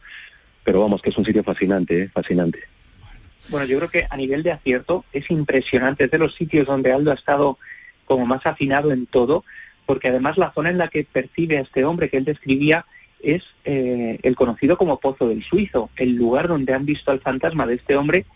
[0.62, 2.10] pero vamos que es un sitio fascinante ¿eh?
[2.12, 2.60] fascinante
[3.48, 6.92] bueno yo creo que a nivel de acierto es impresionante es de los sitios donde
[6.92, 7.58] Aldo ha estado
[8.10, 9.44] como más afinado en todo
[9.86, 12.86] porque además la zona en la que percibe a este hombre que él describía
[13.22, 17.68] es eh, el conocido como Pozo del Suizo, el lugar donde han visto al fantasma
[17.68, 18.26] de este hombre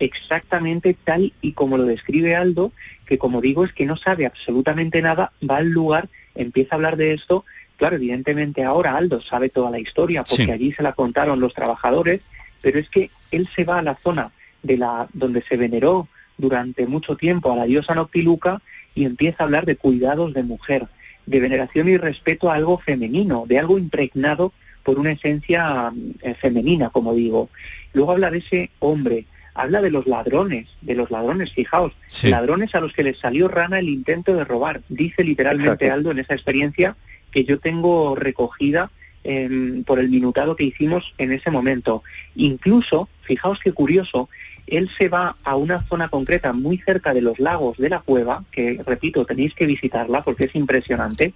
[0.00, 2.72] exactamente tal y como lo describe Aldo,
[3.06, 6.96] que como digo es que no sabe absolutamente nada, va al lugar, empieza a hablar
[6.96, 7.44] de esto,
[7.76, 12.22] claro, evidentemente ahora Aldo sabe toda la historia porque allí se la contaron los trabajadores,
[12.60, 14.32] pero es que él se va a la zona
[14.64, 16.08] de la donde se veneró
[16.38, 18.60] durante mucho tiempo a la diosa Noctiluca
[18.94, 20.86] y empieza a hablar de cuidados de mujer,
[21.26, 24.52] de veneración y respeto a algo femenino, de algo impregnado
[24.82, 27.48] por una esencia eh, femenina, como digo.
[27.92, 32.80] Luego habla de ese hombre habla de los ladrones, de los ladrones, fijaos, ladrones a
[32.80, 34.82] los que les salió rana el intento de robar.
[34.88, 36.96] Dice literalmente Aldo en esa experiencia
[37.30, 38.90] que yo tengo recogida
[39.24, 42.02] em, por el minutado que hicimos en ese momento.
[42.34, 44.28] Incluso, fijaos qué curioso,
[44.66, 48.44] él se va a una zona concreta muy cerca de los lagos de la cueva,
[48.50, 51.34] que repito, tenéis que visitarla porque es impresionante,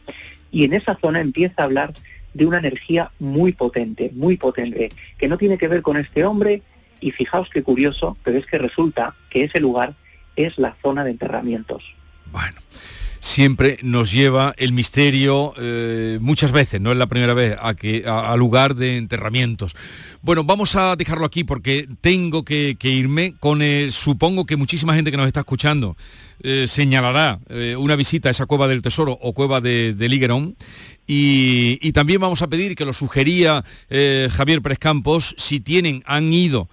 [0.50, 1.92] y en esa zona empieza a hablar
[2.34, 6.62] de una energía muy potente, muy potente, que no tiene que ver con este hombre,
[7.00, 9.94] y fijaos qué curioso, pero es que resulta que ese lugar
[10.34, 11.82] es la zona de enterramientos.
[12.32, 12.56] Bueno
[13.20, 18.05] siempre nos lleva el misterio, eh, muchas veces, no es la primera vez, a, que,
[18.07, 19.74] a, lugar de enterramientos.
[20.22, 25.16] Bueno, vamos a dejarlo aquí porque tengo que, irme con, supongo que muchísima gente que
[25.16, 25.96] nos está escuchando
[26.42, 30.57] eh, señalará eh, una visita a esa cueva del tesoro o cueva de, de Liguerón.
[31.07, 36.33] Y, y, también vamos a pedir que lo sugería Javier Pérez Campos, si tienen, han
[36.33, 36.68] ido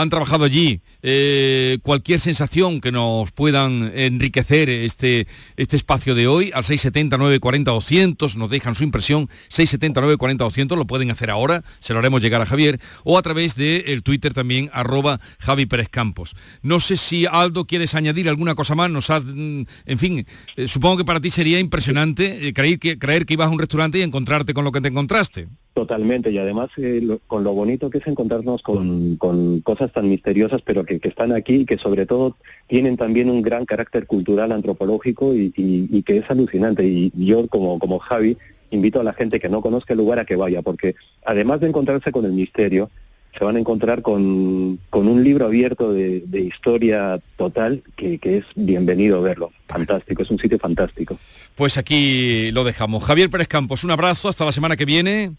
[0.00, 5.26] han trabajado allí, eh, cualquier sensación que nos puedan enriquecer este,
[5.56, 10.78] este espacio de hoy, al 670 940 200, nos dejan su impresión, 670 940 200,
[10.78, 14.34] lo pueden hacer ahora, se lo haremos llegar a Javier, o a través del Twitter
[14.34, 16.34] también, arroba Javi Pérez Campos.
[16.62, 20.26] No sé si Aldo quieres añadir alguna cosa más, nos has, mm, en fin,
[20.56, 23.98] eh, supongo que para ti sería impresionante eh, creer, creer que ibas a un restaurante
[23.98, 25.48] y encontrarte con lo que te encontraste.
[25.74, 29.16] Totalmente, y además eh, con lo bonito que es encontrarnos con,
[29.64, 32.36] cosas tan misteriosas, pero que, están aquí y que sobre todo
[32.68, 36.86] tienen también un gran carácter cultural, antropológico y, que es alucinante.
[36.86, 38.36] Y yo, como, como Javi,
[38.70, 41.66] invito a la gente que no conozca el lugar a que vaya, porque además de
[41.66, 42.88] encontrarse con el misterio,
[43.36, 49.20] se van a encontrar con, un libro abierto de, historia total que, que, es bienvenido
[49.22, 49.50] verlo.
[49.66, 51.18] Fantástico, es un sitio fantástico.
[51.56, 53.02] Pues aquí lo dejamos.
[53.02, 55.32] Javier Pérez Campos, un abrazo, hasta la semana que viene.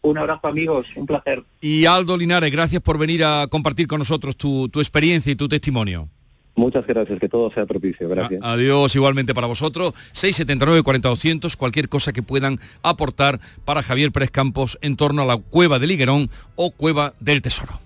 [0.00, 1.42] Un abrazo amigos, un placer.
[1.60, 6.08] Y Aldo Linares, gracias por venir a compartir con nosotros tu, experiencia y tu testimonio.
[6.54, 8.40] Muchas gracias, que todo sea propicio, gracias.
[8.42, 9.92] adiós igualmente para vosotros.
[10.12, 15.26] 679 40 200, cualquier cosa que puedan aportar para Javier Pérez Campos en torno a
[15.26, 17.80] la cueva de Liguerón o cueva del Tesoro.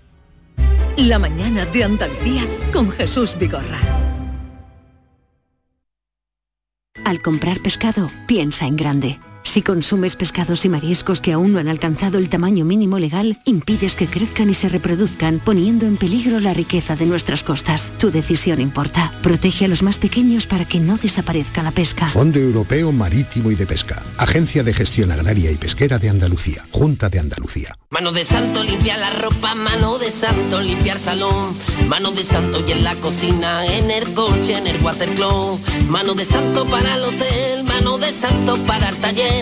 [0.97, 2.41] La mañana de Andalucía
[2.71, 3.79] con Jesús Vigorra.
[7.05, 9.19] Al comprar pescado, piensa en grande.
[9.43, 13.95] Si consumes pescados y mariscos que aún no han alcanzado el tamaño mínimo legal, impides
[13.95, 17.91] que crezcan y se reproduzcan, poniendo en peligro la riqueza de nuestras costas.
[17.99, 19.11] Tu decisión importa.
[19.21, 22.07] Protege a los más pequeños para que no desaparezca la pesca.
[22.09, 24.01] Fondo Europeo Marítimo y de Pesca.
[24.17, 26.65] Agencia de Gestión Agraria y Pesquera de Andalucía.
[26.71, 27.75] Junta de Andalucía.
[27.91, 31.53] Mano de santo limpia la ropa, mano de santo limpiar salón,
[31.87, 36.25] mano de santo y en la cocina, en el coche, en el watercloak, mano de
[36.25, 39.32] santo para el hotel, mano de santo para el taller,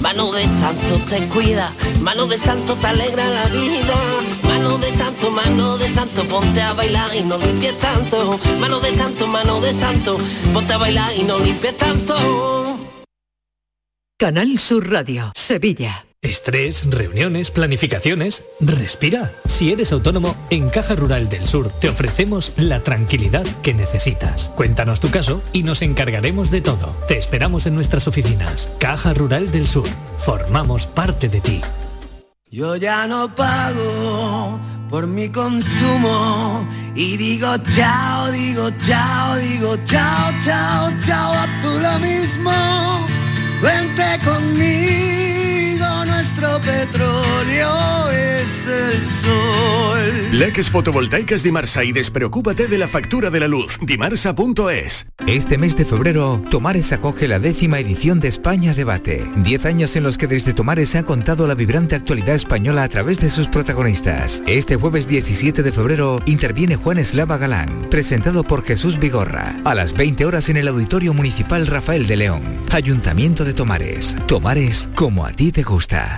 [0.00, 3.96] mano de santo te cuida, mano de santo te alegra la vida,
[4.44, 8.94] mano de santo, mano de santo, ponte a bailar y no limpies tanto, mano de
[8.94, 10.18] santo, mano de santo,
[10.52, 12.78] ponte a bailar y no limpies tanto.
[14.18, 16.07] Canal Sur Radio, Sevilla.
[16.20, 18.44] Estrés, reuniones, planificaciones.
[18.58, 19.32] Respira.
[19.46, 24.50] Si eres autónomo, en Caja Rural del Sur te ofrecemos la tranquilidad que necesitas.
[24.56, 26.96] Cuéntanos tu caso y nos encargaremos de todo.
[27.06, 28.68] Te esperamos en nuestras oficinas.
[28.80, 29.88] Caja Rural del Sur.
[30.16, 31.60] Formamos parte de ti.
[32.50, 34.58] Yo ya no pago
[34.90, 36.66] por mi consumo
[36.96, 37.46] y digo
[37.76, 43.06] chao, digo chao, digo chao, chao, chao, a tú lo mismo.
[43.62, 45.27] Vente conmigo,
[46.28, 50.28] nuestro petróleo es el sol.
[50.32, 53.78] Leques fotovoltaicas Dimarsa y despreocúpate de la factura de la luz.
[53.80, 55.06] Dimarsa.es.
[55.26, 59.26] Este mes de febrero, Tomares acoge la décima edición de España Debate.
[59.36, 62.88] Diez años en los que desde Tomares se ha contado la vibrante actualidad española a
[62.88, 64.42] través de sus protagonistas.
[64.46, 69.94] Este jueves 17 de febrero interviene Juan Eslava Galán, presentado por Jesús Vigorra, a las
[69.94, 72.42] 20 horas en el Auditorio Municipal Rafael de León.
[72.70, 74.14] Ayuntamiento de Tomares.
[74.26, 76.17] Tomares como a ti te gusta.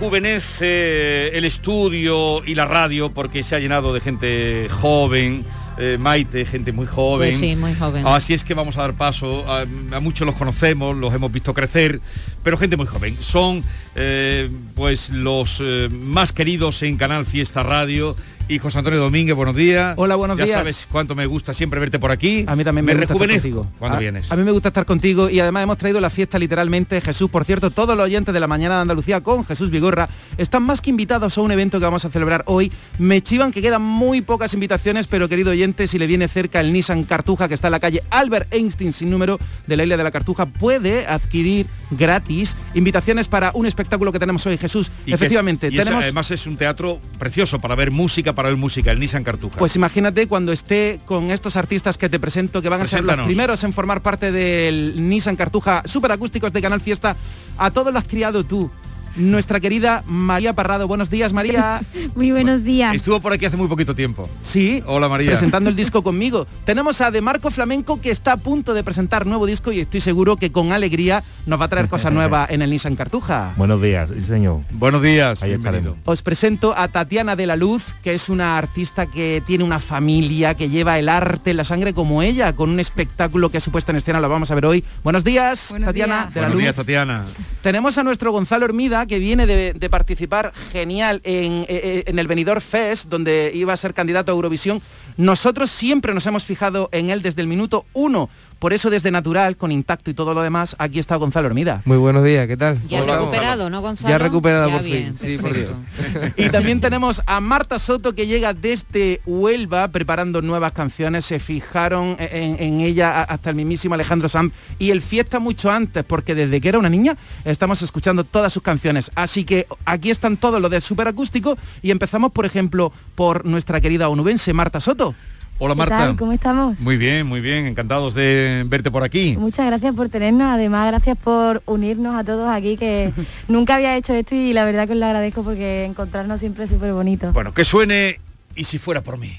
[0.00, 5.44] Rejuvenece el estudio y la radio porque se ha llenado de gente joven.
[5.78, 7.28] eh, Maite, gente muy joven.
[7.28, 8.06] Pues sí, muy joven.
[8.06, 9.44] Así es que vamos a dar paso.
[9.46, 12.00] A, a muchos los conocemos, los hemos visto crecer,
[12.42, 13.14] pero gente muy joven.
[13.20, 13.62] Son
[13.94, 18.16] eh, pues los eh, más queridos en Canal Fiesta Radio.
[18.50, 19.94] Y José Antonio Domínguez, buenos días.
[19.96, 20.58] Hola, buenos ya días.
[20.58, 22.44] sabes cuánto me gusta siempre verte por aquí.
[22.48, 23.66] A mí también me, me gusta estar contigo.
[23.78, 24.32] cuando a, vienes.
[24.32, 27.00] A mí me gusta estar contigo y además hemos traído la fiesta literalmente.
[27.00, 30.64] Jesús, por cierto, todos los oyentes de la mañana de Andalucía con Jesús Vigorra están
[30.64, 32.72] más que invitados a un evento que vamos a celebrar hoy.
[32.98, 36.72] Me chivan que quedan muy pocas invitaciones, pero querido oyente, si le viene cerca el
[36.72, 39.38] Nissan Cartuja que está en la calle Albert Einstein sin número
[39.68, 44.44] de la isla de la Cartuja, puede adquirir gratis invitaciones para un espectáculo que tenemos
[44.46, 44.90] hoy, Jesús.
[45.02, 48.48] Y que es- Efectivamente, y tenemos además es un teatro precioso para ver música, para
[48.48, 49.58] el Nissan Cartuja.
[49.58, 53.26] Pues imagínate cuando esté con estos artistas que te presento, que van a ser los
[53.26, 57.16] primeros en formar parte del Nissan Cartuja Superacústicos de Canal Fiesta.
[57.58, 58.70] A todos los has criado tú.
[59.16, 60.86] Nuestra querida María Parrado.
[60.88, 61.82] Buenos días, María.
[62.14, 62.94] Muy buenos días.
[62.94, 64.28] Estuvo por aquí hace muy poquito tiempo.
[64.42, 64.82] Sí.
[64.86, 65.30] Hola María.
[65.30, 66.46] Presentando el disco conmigo.
[66.64, 70.00] Tenemos a De Marco Flamenco que está a punto de presentar nuevo disco y estoy
[70.00, 73.52] seguro que con alegría nos va a traer cosas nuevas en el Nissan Cartuja.
[73.56, 74.60] Buenos días, señor.
[74.72, 75.42] Buenos días.
[75.42, 75.96] Ahí estaremos.
[76.04, 80.54] Os presento a Tatiana de la Luz, que es una artista que tiene una familia,
[80.54, 83.70] que lleva el arte en la sangre como ella, con un espectáculo que ha su
[83.70, 84.84] puesta en escena, lo vamos a ver hoy.
[85.02, 86.62] Buenos días, Tatiana de la Buenos Luz.
[86.62, 87.24] días, Tatiana.
[87.62, 93.08] Tenemos a nuestro Gonzalo Hermida, Que viene de, participar genial en, en el Benidorm Fest,
[93.08, 94.80] donde iba a ser candidato a Eurovisión,
[95.16, 98.30] nosotros siempre nos hemos fijado en él desde el minuto uno.
[98.60, 101.80] Por eso desde Natural, con Intacto y todo lo demás, aquí está Gonzalo Hermida.
[101.86, 102.78] Muy buenos días, ¿qué tal?
[102.86, 104.10] Ya recuperado, ¿no, Gonzalo?
[104.10, 105.70] Ya recuperado por fin, sí, por Dios.
[106.36, 111.24] Y también tenemos a Marta Soto que llega desde Huelva preparando nuevas canciones.
[111.24, 116.34] Se fijaron en, ella hasta el mismísimo Alejandro Sanz y el Fiesta mucho antes, porque
[116.34, 119.10] desde que era una niña estamos escuchando todas sus canciones.
[119.14, 124.10] Así que aquí están todos los de superacústico y empezamos, por ejemplo, por nuestra querida
[124.10, 125.14] onubense Marta Soto.
[125.62, 126.16] Hola Marta.
[126.18, 126.80] ¿Cómo estamos?
[126.80, 129.36] Muy bien, muy bien, encantados de verte por aquí.
[129.38, 133.12] Muchas gracias por tenernos, además gracias por unirnos a todos aquí, que
[133.48, 136.70] nunca había hecho esto y la verdad que os lo agradezco porque encontrarnos siempre es
[136.70, 137.30] súper bonito.
[137.32, 138.20] Bueno, que suene
[138.56, 139.36] y si fuera por mí.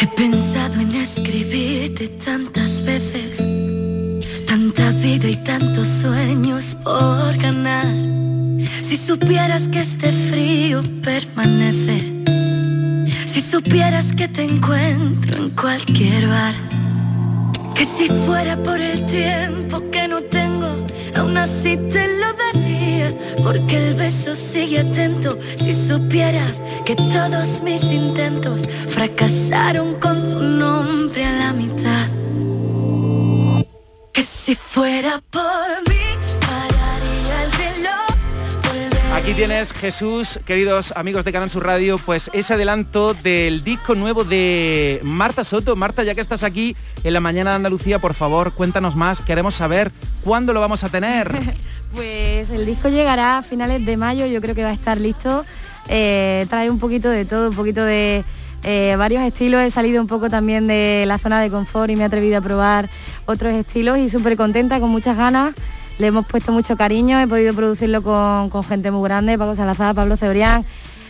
[0.00, 3.38] He pensado en escribirte tantas veces,
[4.48, 7.86] tanta vida y tantos sueños por ganar.
[8.82, 12.18] Si supieras que este frío permanece
[13.40, 16.54] si supieras que te encuentro en cualquier bar,
[17.72, 20.66] que si fuera por el tiempo que no tengo,
[21.14, 25.38] aún así te lo daría, porque el beso sigue atento.
[25.56, 32.08] Si supieras que todos mis intentos fracasaron con tu nombre a la mitad,
[34.12, 35.97] que si fuera por
[39.18, 44.22] Aquí tienes, Jesús, queridos amigos de Canal Sur Radio, pues ese adelanto del disco nuevo
[44.22, 45.74] de Marta Soto.
[45.74, 49.20] Marta, ya que estás aquí en la mañana de Andalucía, por favor, cuéntanos más.
[49.20, 49.90] Queremos saber
[50.22, 51.36] cuándo lo vamos a tener.
[51.96, 55.44] pues el disco llegará a finales de mayo, yo creo que va a estar listo.
[55.88, 58.24] Eh, trae un poquito de todo, un poquito de
[58.62, 59.62] eh, varios estilos.
[59.62, 62.40] He salido un poco también de la zona de confort y me he atrevido a
[62.40, 62.88] probar
[63.26, 65.54] otros estilos y súper contenta, con muchas ganas
[65.98, 70.16] le hemos puesto mucho cariño, he podido producirlo con, gente muy grande, Paco Salazar, Pablo
[70.16, 70.64] Cebrián,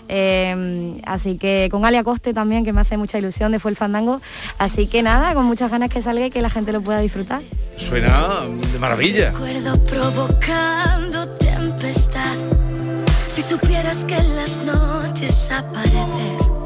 [0.08, 3.76] eh, así que con Alia Coste también, que me hace mucha ilusión de Fue el
[3.76, 4.20] Fandango.
[4.58, 7.42] Así que nada, con muchas ganas que salga y que la gente lo pueda disfrutar.
[7.76, 9.32] Suena de maravilla.
[9.86, 12.36] provocando tempestad.
[13.28, 16.57] Si supieras que en las noches apareces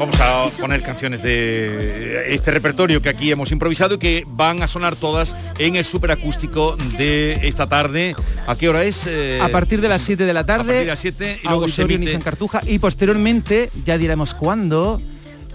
[0.00, 4.66] Vamos a poner canciones de este repertorio que aquí hemos improvisado y que van a
[4.66, 8.16] sonar todas en el superacústico de esta tarde.
[8.46, 9.06] ¿A qué hora es?
[9.42, 10.62] a partir de las 7 de la tarde.
[10.62, 12.12] A partir de las 7 y luego se emite...
[12.12, 15.02] en Cartuja y posteriormente, ya diremos cuándo,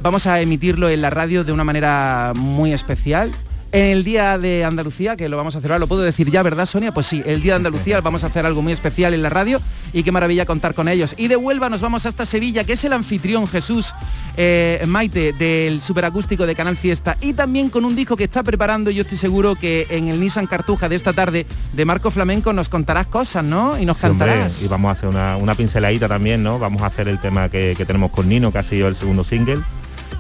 [0.04, 3.32] vamos a emitirlo en la radio de una manera muy especial
[3.76, 6.42] en el Día de Andalucía, que lo vamos a hacer ahora, lo puedo decir ya,
[6.44, 6.94] ¿verdad, Sonia?
[6.94, 9.60] Pues sí, el Día de Andalucía vamos a hacer algo muy especial en la radio
[9.92, 11.14] y qué maravilla contar con ellos.
[11.18, 13.94] Y de Huelva nos vamos hasta Sevilla, que es el anfitrión Jesús
[14.38, 18.92] eh, Maite del superacústico de Canal Fiesta y también con un disco que está preparando,
[18.92, 22.70] yo estoy seguro que en el Nissan Cartuja de esta tarde de Marco Flamenco nos
[22.70, 23.78] contarás cosas, ¿no?
[23.78, 24.62] Y nos cantarás.
[24.62, 26.60] y vamos a hacer una, pinceladita también, ¿no?
[26.60, 29.60] Vamos a hacer el tema que, tenemos con Nino, que ha sido el segundo single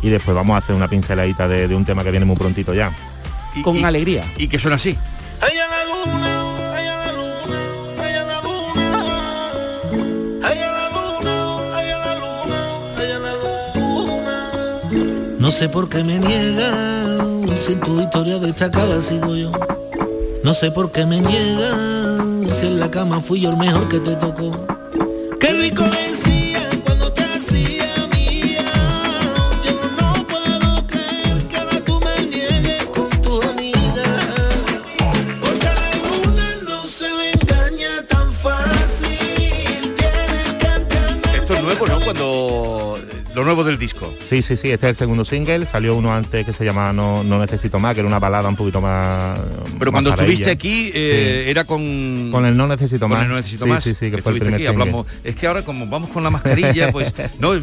[0.01, 2.91] y después vamos a hacer una pinceladita de un tema que viene muy prontito ya
[3.62, 4.24] con alegría.
[4.38, 4.97] Y que suena así.
[15.45, 17.18] No sé por qué me niega,
[17.56, 19.51] si tu historia destacada sigo yo.
[20.43, 22.18] No sé por qué me niega,
[22.56, 24.66] si en la cama fui yo el mejor que te tocó.
[42.06, 42.99] cuando
[43.36, 44.13] lo nuevo del disco.
[44.27, 47.23] Sí, sí, sí, este es el segundo single, salió uno antes que se llamaba No,
[47.23, 49.39] no Necesito Más, que era una balada un poquito más...
[49.77, 52.29] Pero cuando estuviste aquí eh, era con...
[52.31, 53.27] Con el No Necesito Más.
[53.27, 53.83] No Necesito Más.
[53.83, 56.91] Sí, sí, que fue el primer Hablamos, es que ahora como vamos con la mascarilla,
[56.93, 57.53] pues no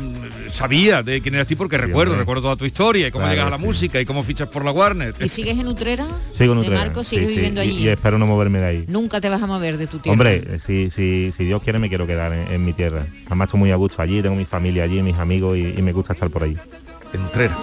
[0.53, 3.51] sabía de quién eras tú porque recuerdo, recuerdo toda tu historia y cómo llegas a
[3.51, 5.15] la música y cómo fichas por la Warner.
[5.21, 6.07] ¿Y sigues en Utrera?
[6.35, 6.79] Sigo en Utrera.
[6.79, 7.85] Marco, sigues viviendo allí.
[7.85, 8.85] Y, espero no moverme de ahí.
[8.89, 10.13] Nunca te vas a mover de tu tierra.
[10.13, 13.07] Hombre, si, si, si Dios quiere me quiero quedar en, mi tierra.
[13.27, 16.13] Además estoy muy a gusto allí, tengo mi familia allí, mis amigos y me gusta
[16.13, 16.57] estar por ahí.
[17.13, 17.59] En Utrera.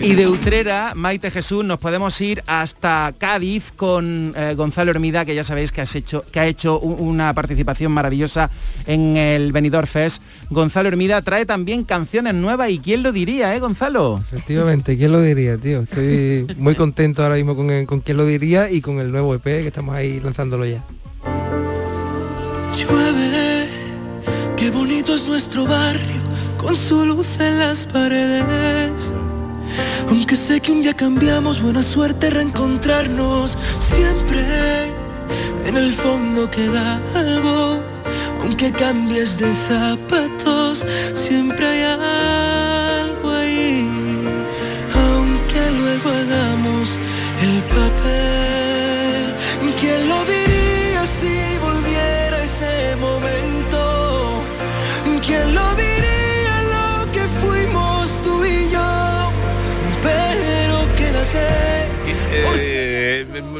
[0.00, 5.34] Y de Utrera, Maite Jesús, nos podemos ir hasta Cádiz con eh, Gonzalo Hermida, que
[5.34, 8.50] ya sabéis que, has hecho, que ha hecho una participación maravillosa
[8.86, 10.22] en el Benidorm Fest.
[10.48, 14.22] Gonzalo Hermida trae también canciones nuevas y quién lo diría, ¿eh, Gonzalo?
[14.32, 15.82] Efectivamente, ¿quién lo diría, tío?
[15.82, 19.44] Estoy muy contento ahora mismo con, con quién lo diría y con el nuevo EP
[19.44, 20.82] que estamos ahí lanzándolo ya.
[22.76, 23.68] Llueve,
[24.56, 26.25] qué bonito es nuestro barrio
[26.66, 29.12] con su luz en las paredes.
[30.08, 33.56] Aunque sé que un día cambiamos, buena suerte reencontrarnos.
[33.78, 34.42] Siempre
[35.64, 37.78] en el fondo queda algo,
[38.42, 42.75] aunque cambies de zapatos, siempre hay algo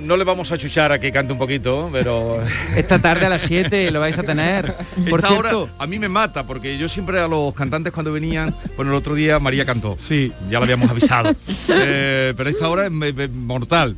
[0.06, 2.40] no le vamos a chuchar a que cante un poquito, pero...
[2.76, 4.74] Esta tarde a las 7 lo vais a tener.
[5.10, 8.12] Por Esta cierto, hora a mí me mata, porque yo siempre a los cantantes cuando
[8.12, 9.96] venían, bueno, el otro día María cantó.
[9.98, 10.32] Sí.
[10.48, 11.34] Ya lo habíamos avisado.
[11.68, 13.96] Eh, pero esta hora es mortal.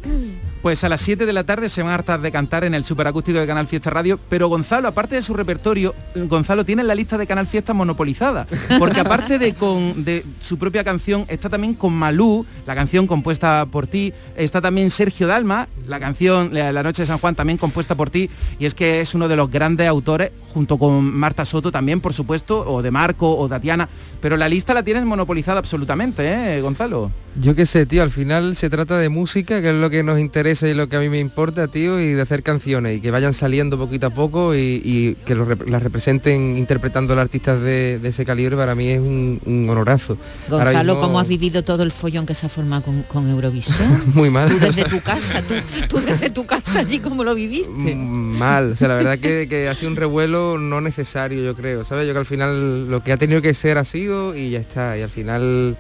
[0.63, 2.83] Pues a las 7 de la tarde se van a hartar de cantar en el
[2.83, 7.17] superacústico de Canal Fiesta Radio, pero Gonzalo, aparte de su repertorio, Gonzalo tiene la lista
[7.17, 8.47] de Canal Fiesta monopolizada,
[8.79, 14.13] porque aparte de su propia canción, está también con Malú, la canción compuesta por ti,
[14.37, 18.11] está también Sergio Dalma, la canción La la Noche de San Juan también compuesta por
[18.11, 18.29] ti,
[18.59, 22.15] y es que es uno de los grandes autores, junto con Marta Soto también, por
[22.15, 23.89] supuesto, o de Marco o Tatiana,
[24.21, 27.11] pero la lista la tienes monopolizada absolutamente, ¿eh, Gonzalo?
[27.41, 30.19] Yo qué sé, tío, al final se trata de música, que es lo que nos
[30.19, 33.11] interesa y lo que a mí me importa, tío, y de hacer canciones y que
[33.11, 37.99] vayan saliendo poquito a poco y, y que lo las representen interpretando a artistas de,
[38.01, 40.17] de ese calibre, para mí es un, un honorazo.
[40.49, 44.03] Gonzalo, mismo- ¿cómo has vivido todo el follón que se ha formado con, con Eurovisión?
[44.15, 44.49] Muy mal.
[44.51, 45.55] Tú desde tu casa, tú,
[45.89, 47.95] tú desde tu casa allí, ¿cómo lo viviste?
[47.95, 51.85] mal, o sea, la verdad que, que ha sido un revuelo no necesario, yo creo,
[51.85, 52.07] ¿sabes?
[52.07, 54.97] Yo que al final lo que ha tenido que ser ha sido y ya está,
[54.99, 55.77] y al final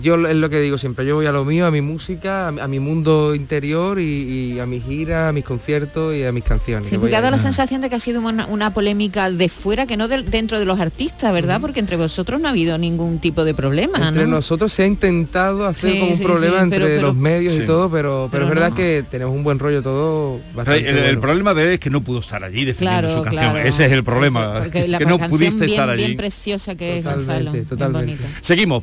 [0.00, 2.52] yo es lo que digo siempre, yo voy a lo mío, a mi música, a,
[2.52, 6.32] mi- a mi mundo interior y, y a mis giras, a mis conciertos y a
[6.32, 6.88] mis canciones.
[6.88, 9.86] Sí, porque ha dado la sensación de que ha sido una, una polémica de fuera,
[9.86, 11.60] que no del- dentro de los artistas, ¿verdad?
[11.60, 14.36] Porque entre vosotros no ha habido ningún tipo de problema, Entre ¿no?
[14.36, 17.16] nosotros se ha intentado hacer Sí, como un sí, problema sí, entre pero- pero- los
[17.16, 17.62] medios Sí.
[17.62, 18.76] y todo, pero, pero, Pero es verdad no.
[18.76, 21.20] que tenemos un buen rollo todo bastante El, el bueno.
[21.20, 23.52] problema de él es que no pudo estar allí defendiendo Claro, su canción.
[23.52, 23.68] claro.
[23.68, 24.54] Ese es el problema.
[24.62, 26.04] Porque la que no pudiste bien, estar allí.
[26.04, 28.22] bien preciosa que es Totalmente, Gonzalo, bien totalmente.
[28.22, 28.38] bonita.
[28.40, 28.82] Seguimos.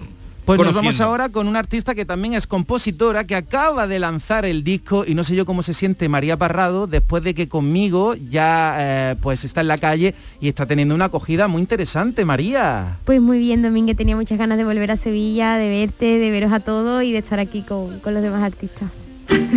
[0.55, 4.45] Pues nos vamos ahora con una artista que también es compositora, que acaba de lanzar
[4.45, 8.15] el disco y no sé yo cómo se siente María Parrado después de que conmigo
[8.15, 12.97] ya eh, pues está en la calle y está teniendo una acogida muy interesante, María.
[13.05, 16.51] Pues muy bien, Domínguez, tenía muchas ganas de volver a Sevilla, de verte, de veros
[16.51, 19.08] a todos y de estar aquí con, con los demás artistas.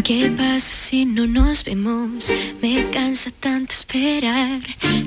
[0.04, 2.28] ¿Qué pasa si no nos vemos?
[2.60, 4.60] Me cansa tanto esperar.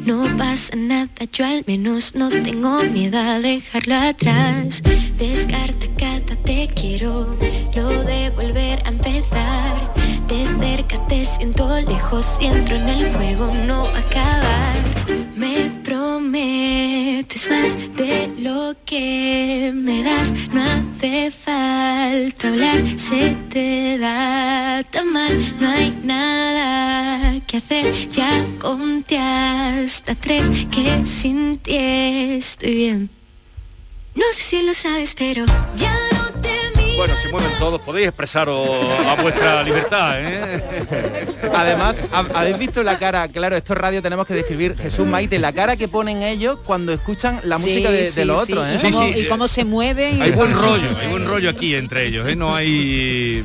[0.06, 4.82] No pasa nada, yo al menos no tengo miedo a dejarlo atrás.
[5.18, 7.38] Descarta cada te quiero,
[7.76, 9.94] lo de volver a empezar.
[10.28, 14.76] De cerca te siento lejos y entro en el juego, no acabar.
[15.36, 15.70] Me
[17.16, 25.14] prometes más de lo que me das, no hace falta hablar, se te da tan
[25.14, 33.10] mal, no hay nada que hacer, ya conté hasta tres que sin ti estoy bien.
[34.14, 35.46] No sé si lo sabes, pero
[35.78, 36.15] ya.
[36.98, 38.70] Bueno, se mueven todos, podéis expresaros
[39.06, 40.62] a vuestra libertad, ¿eh?
[41.54, 45.38] Además, ha- habéis visto la cara, claro, esto es radio, tenemos que describir Jesús Maite,
[45.38, 48.54] la cara que ponen ellos cuando escuchan la Sí, música de, de sí, los sí,
[48.54, 48.88] otros, ¿eh?
[48.88, 50.18] Y, cómo, y cómo se mueven.
[50.18, 52.36] y Hay buen rollo, hay buen rollo aquí entre ellos, ¿eh?
[52.36, 53.44] No hay...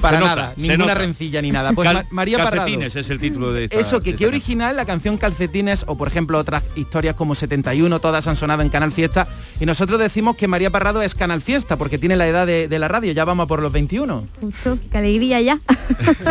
[0.00, 0.94] Para nota, nada, ninguna nota.
[0.94, 1.72] rencilla ni nada.
[1.74, 2.56] Pues Cal- Ma- María Parrado.
[2.62, 3.78] Calcetines es el título de esta...
[3.78, 7.34] Eso, que de qué esta original la canción Calcetines o por ejemplo otras historias como
[7.34, 9.26] 71, todas han sonado en Canal Fiesta
[9.60, 12.78] y nosotros decimos que María Parrado es Canal Fiesta porque tiene la edad de, de
[12.78, 14.26] la radio, ya vamos a por los 21.
[14.40, 15.60] Justo, qué alegría ya.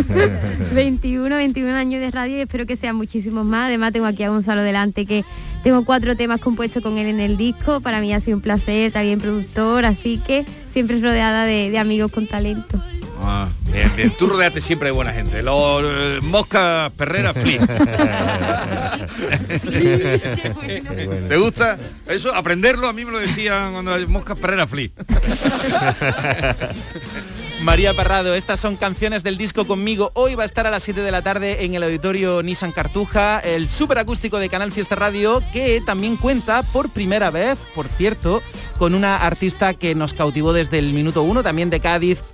[0.73, 3.67] 21, 21 años de radio y espero que sean muchísimos más.
[3.67, 5.23] Además tengo aquí a Gonzalo delante que
[5.63, 7.81] tengo cuatro temas compuestos con él en el disco.
[7.81, 10.45] Para mí ha sido un placer, también productor, así que
[10.75, 12.83] siempre rodeada de, de amigos con talento.
[13.21, 14.11] Ah, bien, bien.
[14.19, 15.41] Tú rodeate siempre de buena gente.
[15.41, 17.65] Los eh, Mosca Perrera Flea.
[21.29, 21.79] ¿Te gusta?
[22.09, 24.89] Eso, aprenderlo, a mí me lo decían cuando Mosca Perrera Flea.
[27.61, 30.11] María Parrado, estas son canciones del disco conmigo.
[30.13, 33.39] Hoy va a estar a las 7 de la tarde en el auditorio Nissan Cartuja,
[33.39, 38.41] el super acústico de Canal Fiesta Radio, que también cuenta por primera vez, por cierto,
[38.77, 42.33] con una artista que nos cautivó desde el minuto uno, también de Cádiz,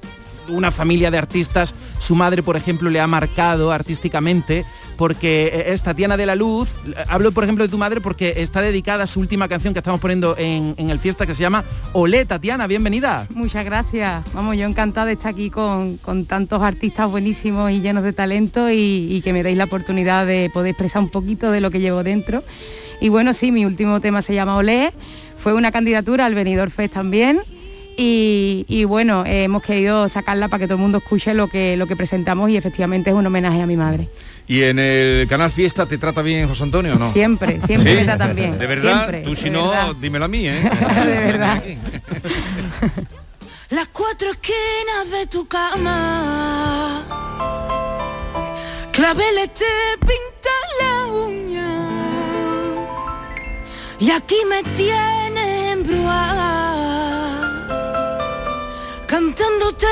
[0.49, 1.75] una familia de artistas.
[1.99, 4.65] Su madre, por ejemplo, le ha marcado artísticamente
[5.01, 6.75] porque eh, es Tatiana de la Luz.
[7.07, 9.99] Hablo, por ejemplo, de tu madre porque está dedicada a su última canción que estamos
[9.99, 13.25] poniendo en, el fiesta que se llama Olé, Tatiana, bienvenida.
[13.33, 14.23] Muchas gracias.
[14.35, 18.69] Vamos, yo encantada de estar aquí con, con tantos artistas buenísimos y llenos de talento
[18.69, 22.03] y, que me deis la oportunidad de poder expresar un poquito de lo que llevo
[22.03, 22.43] dentro.
[22.99, 24.93] Y bueno, sí, mi último tema se llama Olé.
[25.35, 27.41] Fue una candidatura al Benidorm Fest también.
[27.97, 31.87] Y, bueno, eh, hemos querido sacarla para que todo el mundo escuche lo que, lo
[31.87, 34.09] que presentamos y efectivamente es un homenaje a mi madre.
[34.51, 37.09] ¿Y en el canal Fiesta te trata bien José Antonio o no?
[37.13, 38.59] Siempre, siempre me tratan bien.
[38.59, 39.07] ¿De verdad?
[39.07, 39.95] siempre, Tú si no, verdad.
[39.95, 40.51] dímelo a mí, ¿eh?
[41.05, 41.63] de verdad.
[43.69, 47.07] Las cuatro esquinas de tu cama.
[48.91, 49.65] Claveles te
[50.01, 51.69] pintan la uña.
[54.01, 57.47] Y aquí me tienes embrujada.
[59.07, 59.87] Cantándote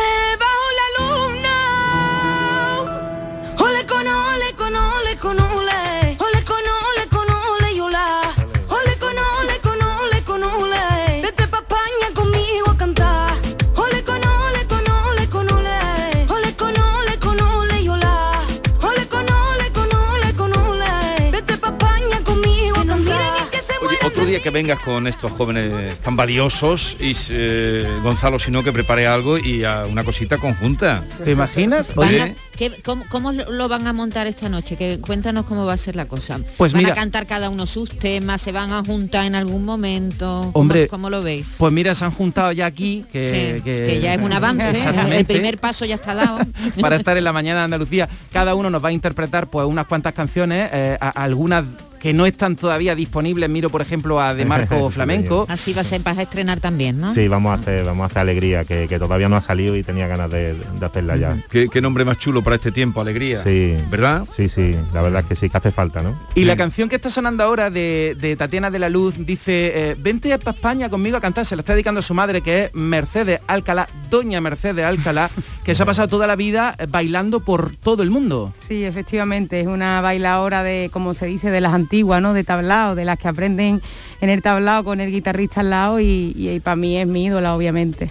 [24.30, 29.08] día que vengas con estos jóvenes tan valiosos y eh, Gonzalo, si no, que prepare
[29.08, 31.04] algo y a una cosita conjunta.
[31.24, 31.94] ¿Te imaginas?
[31.96, 34.76] Van Oye, a- ¿qué- cómo, cómo lo van a montar esta noche?
[34.76, 36.40] Que, cuéntanos cómo va a ser la cosa.
[36.58, 38.42] Pues ¿Van mira- a cantar cada uno sus temas?
[38.42, 40.50] ¿Se van a juntar en algún momento?
[40.54, 41.56] ¿Cómo, Hombre, cómo lo veis?
[41.58, 45.18] Pues mira, se han juntado ya aquí, que, Sí, que ya es un avance, ¿eh?
[45.18, 46.40] El primer paso ya está dado.
[46.82, 48.08] para estar en la mañana de Andalucía.
[48.32, 51.66] Cada uno nos va a interpretar pues unas cuantas canciones, eh, a- algunas
[52.00, 53.50] que no están todavía disponibles.
[53.50, 55.45] Miro, por ejemplo, a De Marco Flamenco.
[55.50, 57.14] Así va a ser, vas a estrenar también, ¿no?
[57.14, 59.84] Sí, vamos a hacer, vamos a hacer alegría, que, que todavía no ha salido y
[59.84, 61.38] tenía ganas de, de hacerla ya.
[61.50, 63.43] ¿Qué, qué nombre más chulo para este tiempo, alegría.
[63.43, 63.76] Sí.
[63.89, 64.26] ¿Verdad?
[64.36, 66.20] Sí, sí, la verdad es que sí, que hace falta, ¿no?
[66.36, 69.95] Y la canción que está sonando ahora de, de Tatiana de la Luz dice, eh,
[69.97, 72.76] vente para España conmigo a cantar, se la está dedicando a su madre, que es
[72.76, 75.30] Mercedes Alcalá, doña Mercedes Alcalá,
[75.64, 78.54] que se ha pasado toda la vida eh, bailando por todo el mundo.
[78.58, 81.89] Sí, efectivamente, es una bailadora de, como se dice, de las antiguas,
[82.22, 82.34] ¿no?
[82.34, 83.82] De tablao, de las que aprenden
[84.22, 88.10] en el tablao con el guitarrista al lado y, para mí es mi ídola, obviamente.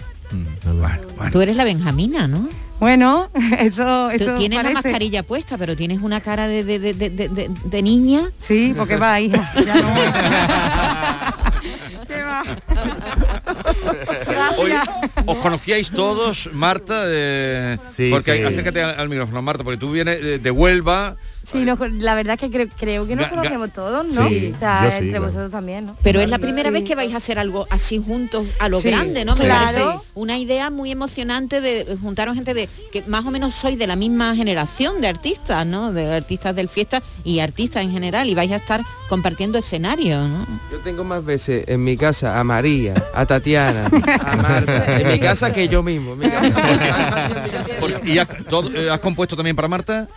[1.31, 2.47] Tú eres la Benjamina, ¿no?
[2.79, 6.93] Bueno, eso, Tú eso tienes la mascarilla puesta, pero tienes una cara de, de- de-
[6.93, 8.31] de- de- de- de niña.
[8.37, 9.51] Sí, porque va, hija.
[9.65, 9.89] Ya no.
[12.07, 12.43] ¿Qué va?
[14.59, 14.75] Oye,
[15.25, 17.03] ¿os conocíais todos, Marta?
[17.07, 18.43] Eh, Sí, porque sí.
[18.43, 21.15] acércate al, al micrófono, Marta, porque tú vienes de, de Huelva.
[21.51, 24.27] Sí, la verdad es que creo, creo que nos Ga- ga- conocemos todos, ¿no?
[24.29, 25.25] Sí, o sea, sí, entre claro.
[25.25, 25.95] vosotros también, ¿no?
[26.03, 26.73] Pero es la primera Sí.
[26.73, 29.35] vez que vais a hacer algo así juntos a lo Sí, grande, ¿no?
[29.35, 29.65] Me claro.
[29.65, 33.87] parece una idea muy emocionante de juntaros gente de que más o menos sois de
[33.87, 35.91] la misma generación de artistas, ¿no?
[35.91, 40.45] De artistas del fiesta y artistas en general y vais a estar compartiendo escenario, ¿no?
[40.71, 43.89] Yo tengo más veces en mi casa a María, a Tatiana,
[44.25, 46.13] a Marta, en mi casa que yo mismo.
[46.13, 47.29] en mi casa.
[47.79, 50.07] Por- ¿Y has, todo- eh, has compuesto también para Marta?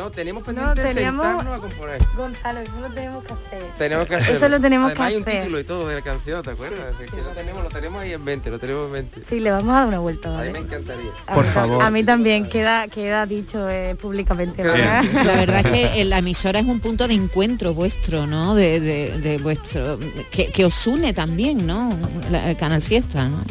[0.00, 1.26] No, tenemos No, pendiente teníamos...
[1.26, 2.02] sentarnos a componer.
[2.16, 3.62] Gonzalo, eso lo tenemos que hacer.
[3.76, 4.36] Tenemos que hacerlo.
[4.36, 5.40] Eso lo tenemos Además, que hay un hacer.
[5.42, 7.00] título y todo de la canción, ¿te acuerdas?
[7.04, 9.22] Es que lo tenemos, lo tenemos ahí en mente, lo tenemos en mente.
[9.28, 11.10] Sí, le vamos a dar una vuelta, A mí me encantaría.
[11.26, 11.82] A Por mí favor.
[11.82, 14.62] A mí también queda, queda dicho eh, públicamente.
[14.62, 15.04] ¿verdad?
[15.24, 18.54] La verdad es que eh, la emisora es un punto de encuentro vuestro, ¿no?
[18.54, 19.98] De, de- de vuestro
[20.30, 21.90] que, que os une también, ¿no?
[22.30, 23.44] La- el Canal Fiesta, ¿no?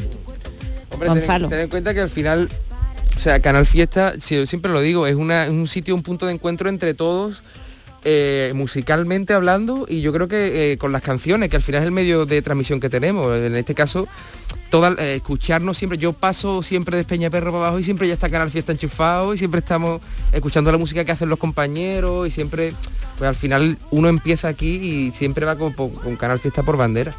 [0.89, 1.47] Hombre, Gonzalo.
[1.47, 2.50] Ten, ten en cuenta que al final,
[3.20, 6.93] o sea, Canal Fiesta, siempre lo digo, es un sitio, un punto de encuentro entre
[6.93, 7.43] todos,
[8.05, 11.88] eh, musicalmente hablando, y yo creo que eh, con las canciones, que al final es
[11.88, 13.38] el medio de transmisión que tenemos.
[13.38, 14.07] En este caso,
[14.70, 18.30] toda, eh, escucharnos siempre, yo paso siempre de Peñaperro para abajo y siempre ya está
[18.30, 20.01] Canal Fiesta enchufado y siempre estamos
[20.32, 22.74] escuchando la música que hacen los compañeros y siempre,
[23.17, 27.13] pues al final uno empieza aquí y siempre va con, con Canal Fiesta por bandera.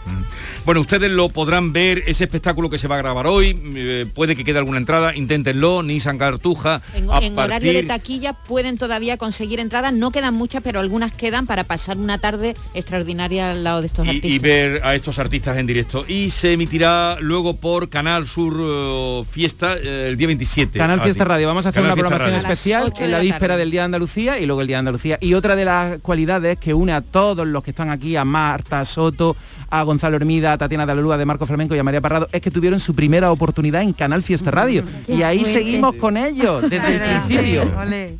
[0.64, 4.36] Bueno, ustedes lo podrán ver, ese espectáculo que se va a grabar hoy, eh, puede
[4.36, 6.82] que quede alguna entrada, inténtenlo, Nissan Cartuja.
[6.94, 11.12] En, a en horario de taquilla pueden todavía conseguir entradas, no quedan muchas, pero algunas
[11.12, 14.30] quedan para pasar una tarde extraordinaria al lado de estos y, artistas.
[14.30, 16.04] y ver a estos artistas en directo.
[16.06, 20.78] Y se emitirá luego por Canal Sur eh, Fiesta eh, el día 27.
[20.78, 21.24] Canal Ah, Fiesta.
[21.24, 21.46] Radio.
[21.48, 22.52] Vamos a hacer Canal una Fiesta programación Radio.
[22.54, 25.18] Especial en la la víspera del Día de Andalucía y luego el Día de Andalucía.
[25.20, 28.84] Y otra de las cualidades que une a todos los que están aquí, a Marta
[28.84, 29.36] Soto,
[29.70, 32.28] a Gonzalo Hermida, a Tatiana de la Lúa, de Marco Flamenco y a María Parrado,
[32.32, 34.84] es que tuvieron su primera oportunidad en Canal Fiesta Radio.
[35.06, 35.58] qué y ahí fuerte.
[35.58, 37.62] seguimos con ellos desde el principio.
[37.80, 38.16] Ole.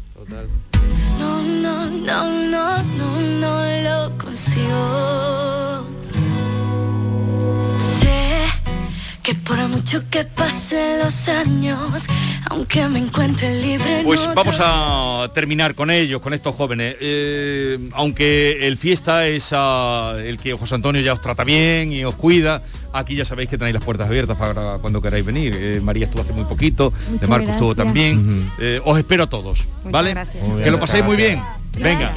[1.19, 5.60] No, no, no, no, no, no lo consigo.
[9.31, 12.07] Que por mucho que pasen los años,
[12.51, 16.97] aunque me encuentre libre, Pues vamos a terminar con ellos, con estos jóvenes.
[17.01, 22.15] Eh, aunque el fiesta es el que José Antonio ya os trata bien y os
[22.17, 22.63] cuida,
[22.93, 25.57] aquí ya sabéis que tenéis las puertas abiertas para cuando queráis venir.
[25.57, 28.51] Eh, María estuvo hace muy poquito, de Marco estuvo también.
[28.59, 30.11] Eh, os espero a todos, ¿vale?
[30.11, 30.45] gracias.
[30.63, 31.43] Que lo paséis muy gracias.
[31.43, 31.61] bien.
[31.85, 32.13] Venga,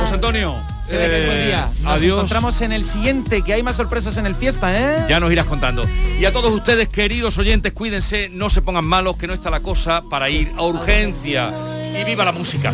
[0.00, 0.54] José Antonio.
[0.86, 1.68] Se ve que es buen eh, día.
[1.82, 2.14] Nos adiós.
[2.16, 5.06] encontramos en el siguiente, que hay más sorpresas en el fiesta, ¿eh?
[5.08, 5.82] Ya nos irás contando.
[6.20, 9.60] Y a todos ustedes, queridos oyentes, cuídense, no se pongan malos, que no está la
[9.60, 11.50] cosa para ir a urgencia.
[12.00, 12.72] Y viva la música.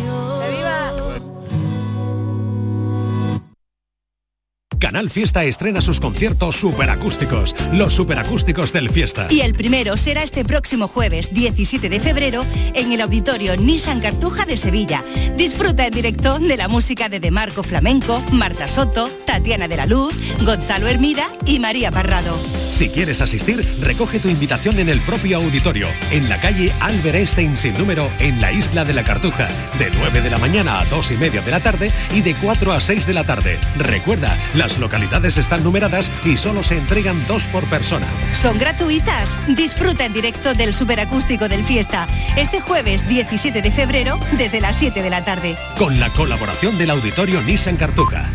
[4.81, 9.27] Canal Fiesta estrena sus conciertos superacústicos, los superacústicos del Fiesta.
[9.29, 14.45] Y el primero será este próximo jueves 17 de febrero en el auditorio Nissan Cartuja
[14.45, 15.03] de Sevilla.
[15.37, 20.15] Disfruta en directo de la música de Demarco Flamenco, Marta Soto, Tatiana de la Luz,
[20.43, 22.35] Gonzalo Hermida y María Parrado.
[22.71, 27.55] Si quieres asistir, recoge tu invitación en el propio auditorio, en la calle Albert Einstein
[27.55, 31.11] sin número, en la isla de la Cartuja, de 9 de la mañana a 2
[31.11, 33.59] y media de la tarde y de 4 a 6 de la tarde.
[33.77, 34.35] Recuerda,
[34.71, 38.07] las localidades están numeradas y solo se entregan dos por persona.
[38.31, 39.35] Son gratuitas.
[39.49, 42.07] Disfruta en directo del superacústico del Fiesta
[42.37, 45.57] este jueves 17 de febrero desde las 7 de la tarde.
[45.77, 48.31] Con la colaboración del auditorio Nissan Cartuja.